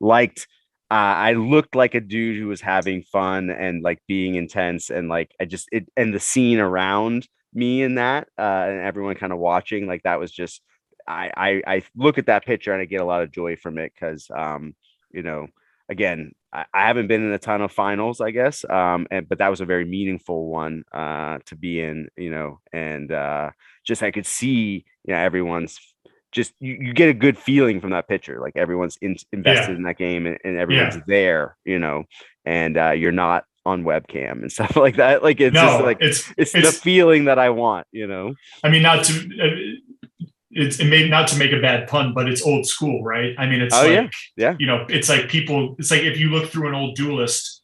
[0.00, 0.46] liked.
[0.90, 5.08] Uh, I looked like a dude who was having fun and like being intense and
[5.08, 9.32] like I just it and the scene around me in that uh, and everyone kind
[9.32, 10.62] of watching like that was just
[11.08, 13.78] I, I I look at that picture and I get a lot of joy from
[13.78, 14.74] it because um
[15.12, 15.48] you know
[15.88, 19.38] again I, I haven't been in a ton of finals I guess um and but
[19.38, 23.50] that was a very meaningful one uh to be in you know and uh
[23.84, 25.78] just I could see you know everyone's
[26.32, 29.84] just you, you get a good feeling from that picture like everyone's in, invested in
[29.84, 32.04] that game and, and everyone's there you know
[32.44, 36.32] and uh you're not on webcam and stuff like that like it's just like it's
[36.38, 38.34] it's, the feeling that I want you know?
[38.62, 39.95] I mean, not to uh,
[40.50, 43.34] it's it may not to make a bad pun, but it's old school, right?
[43.38, 44.08] I mean, it's Oh, like yeah.
[44.36, 44.56] Yeah.
[44.58, 45.74] you know, it's like people.
[45.78, 47.62] It's like if you look through an old duelist,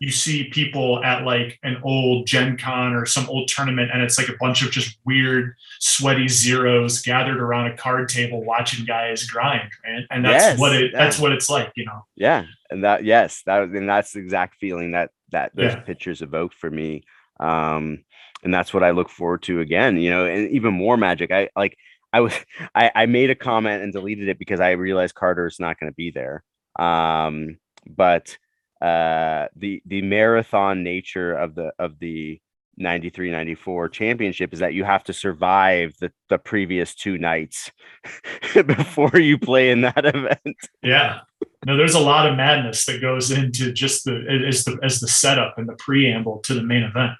[0.00, 4.18] you see people at like an old Gen Con or some old tournament, and it's
[4.18, 9.24] like a bunch of just weird, sweaty zeros gathered around a card table watching guys
[9.24, 10.06] grind, man.
[10.10, 10.92] And that's Yes, what it.
[10.92, 10.98] yeah.
[10.98, 12.04] That's what it's like, you know.
[12.16, 15.80] yeah and that yes that and that's the exact feeling that that those Yeah.
[15.80, 17.04] pictures evoke for me
[17.38, 18.02] um
[18.42, 21.48] and that's what i look forward to again you know and even more magic i
[21.56, 21.76] like
[22.14, 22.34] i was
[22.74, 25.96] i i made a comment and deleted it because i realized carter's not going to
[25.96, 26.42] be there
[26.78, 28.36] um but
[28.80, 32.40] uh the the marathon nature of the of the
[32.76, 37.70] 93 94 championship is that you have to survive the the previous two nights
[38.66, 41.20] before you play in that event Yeah.
[41.66, 45.08] No, there's a lot of madness that goes into just the as the as the
[45.08, 47.12] setup and the preamble to the main event.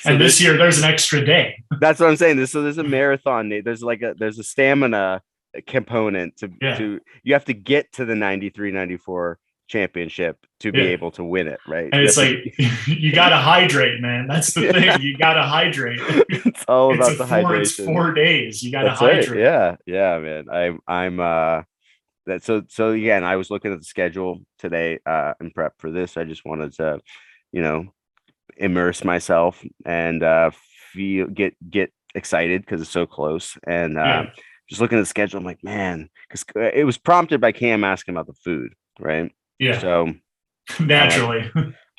[0.00, 1.62] So and this year, there's an extra day.
[1.80, 2.36] That's what I'm saying.
[2.36, 3.48] This so there's a marathon.
[3.64, 5.22] There's like a there's a stamina
[5.66, 6.76] component to Yeah.
[6.78, 9.38] to you have to get to the 93 94
[9.68, 10.84] championship to be Yeah.
[10.90, 11.88] able to win it, right?
[11.92, 12.54] And it's like
[12.86, 14.26] you got to hydrate, man.
[14.26, 15.00] That's the thing.
[15.00, 16.00] You got to hydrate.
[16.28, 18.62] it's all about a the four, it's four days.
[18.62, 19.40] You got to That's hydrate.
[19.40, 20.48] Yeah, yeah, man.
[20.50, 21.62] I'm I'm uh
[22.26, 25.90] that so so again, I was looking at the schedule today uh in prep for
[25.90, 26.16] this.
[26.16, 27.00] I just wanted to,
[27.52, 27.86] you know,
[28.56, 30.50] immerse myself and uh
[30.92, 33.56] feel get get excited because it's so close.
[33.66, 34.30] And uh Yeah.
[34.68, 36.44] just looking at the schedule, I'm like, man, because
[36.74, 39.32] it was prompted by Cam asking about the food, right?
[39.58, 39.78] Yeah.
[39.78, 40.14] So
[40.80, 41.50] Naturally.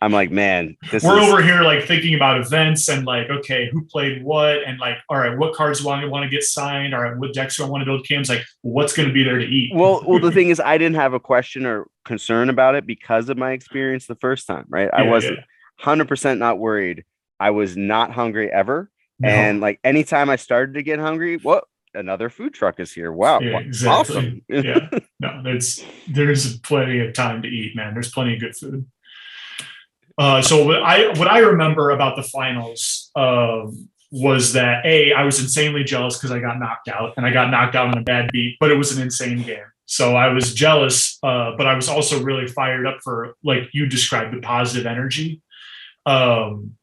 [0.01, 3.69] I'm like, man, this We're is over here like thinking about events and like, okay,
[3.71, 4.61] who played what?
[4.63, 6.93] And like, all right, what cards do I want to get signed?
[6.93, 8.05] All right, what decks do I want to build?
[8.05, 9.71] Cam's like, what's going to be there to eat?
[9.73, 13.29] well, well, the thing is, I didn't have a question or concern about it because
[13.29, 14.89] of my experience the first time, right?
[14.91, 15.37] I wasn't.
[15.37, 15.43] yeah.
[15.81, 17.03] 100% not worried.
[17.39, 18.89] I was not hungry ever.
[19.19, 19.29] No.
[19.29, 23.11] And like anytime I started to get hungry, what another food truck is here.
[23.11, 23.39] Wow.
[23.39, 24.17] Yeah, exactly.
[24.17, 24.41] Awesome.
[24.49, 24.89] yeah,
[25.19, 27.93] no, there's there's plenty of time to eat, man.
[27.93, 28.85] There's plenty of good food.
[30.17, 35.23] Uh, so what I what I remember about the finals um, was that a I
[35.23, 38.03] was insanely jealous because I got knocked out and I got knocked out on a
[38.03, 39.65] bad beat, but it was an insane game.
[39.87, 43.85] So I was jealous, uh, but I was also really fired up for like you
[43.85, 45.41] described the positive energy.
[46.05, 46.75] Um,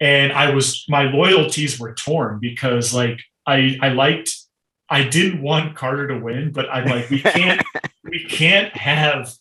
[0.00, 4.30] and I was my loyalties were torn because like I I liked
[4.88, 7.62] I didn't want Carter to win, but I'm like we can't
[8.04, 9.32] we can't have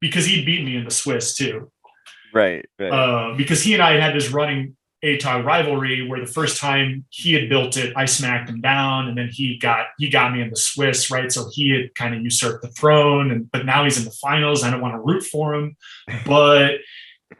[0.00, 1.70] because he beat me in the Swiss too.
[2.34, 2.66] right.
[2.78, 2.92] right.
[2.92, 7.04] Uh, because he and I had had this running ATOG rivalry where the first time
[7.10, 10.40] he had built it, I smacked him down, and then he got he got me
[10.40, 11.30] in the Swiss, right?
[11.32, 14.62] So he had kind of usurped the throne, and but now he's in the finals.
[14.62, 15.76] I don't want to root for him,
[16.26, 16.74] but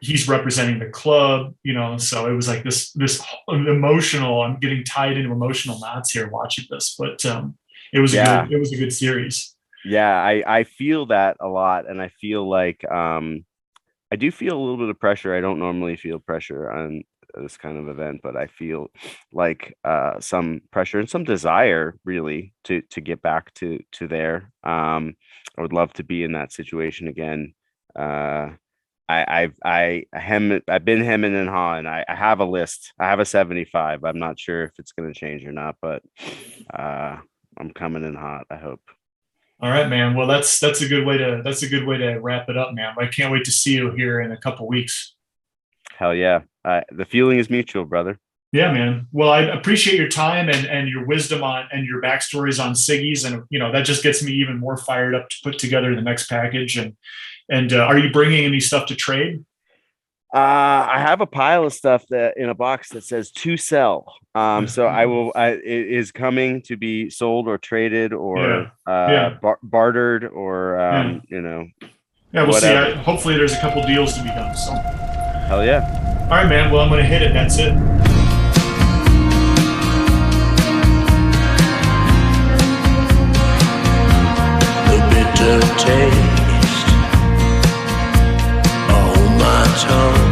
[0.02, 1.96] he's representing the club, you know.
[1.98, 4.42] So it was like this this emotional.
[4.42, 7.56] I'm getting tied into emotional knots here watching this, but um,
[7.92, 8.44] it was Yeah.
[8.44, 9.56] a good, it was a good series.
[9.84, 11.88] yeah, I, I feel that a lot.
[11.90, 13.44] And I feel like um
[14.12, 15.34] I do feel a little bit of pressure.
[15.34, 17.02] I don't normally feel pressure on
[17.34, 18.88] this kind of event, but I feel
[19.32, 24.52] like uh some pressure and some desire really to to get back to to there.
[24.64, 25.14] Um
[25.58, 27.54] I would love to be in that situation again.
[27.98, 28.50] Uh
[29.20, 31.86] I, I've I hem I've been hemming and hawing.
[31.86, 32.92] I, I have a list.
[32.98, 34.04] I have a 75.
[34.04, 36.02] I'm not sure if it's gonna change or not, but
[36.72, 37.18] uh
[37.58, 38.80] I'm coming in hot, I hope.
[39.60, 40.14] All right, man.
[40.14, 42.74] Well, that's that's a good way to that's a good way to wrap it up,
[42.74, 42.94] man.
[42.98, 45.14] I can't wait to see you here in a couple weeks.
[45.96, 46.40] Hell yeah.
[46.64, 48.18] Uh, the feeling is mutual, brother.
[48.52, 49.06] Yeah, man.
[49.12, 53.24] Well, I appreciate your time and and your wisdom on and your backstories on Siggy's,
[53.24, 56.02] and you know that just gets me even more fired up to put together the
[56.02, 56.76] next package.
[56.76, 56.94] And
[57.48, 59.42] and uh, are you bringing any stuff to trade?
[60.34, 64.14] Uh, I have a pile of stuff that in a box that says to sell.
[64.34, 65.32] Um, so I will.
[65.36, 68.66] I, it is coming to be sold or traded or Yeah.
[68.86, 69.38] uh, Yeah.
[69.40, 71.68] bar- bartered or um, you know.
[72.32, 72.68] Yeah, we'll see.
[72.68, 74.54] I, hopefully, there's a couple deals to be done.
[74.56, 74.72] So,
[75.48, 76.18] Hell yeah.
[76.24, 76.70] All right, man.
[76.70, 77.32] Well, I'm gonna hit it.
[77.34, 77.72] That's it.
[85.78, 86.88] Taste
[88.98, 90.30] on my tongue.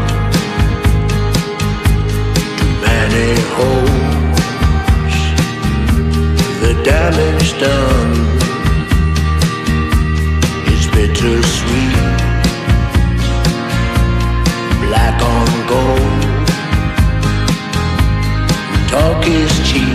[2.58, 5.18] Too many holes,
[6.62, 8.20] the damage done
[14.86, 16.20] black on gold.
[18.90, 19.89] Talk is cheap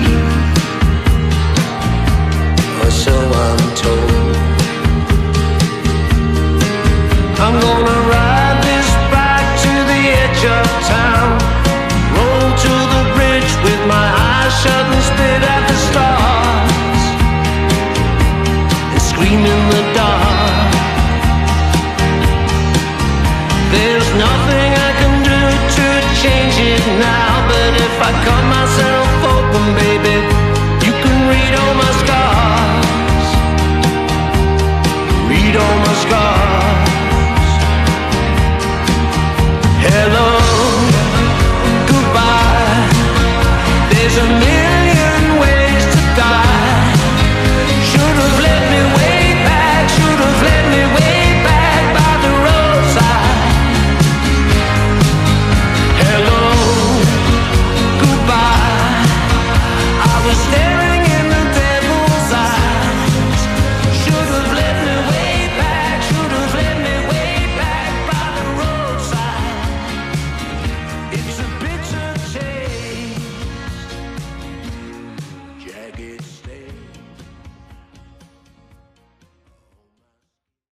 [28.08, 28.55] I come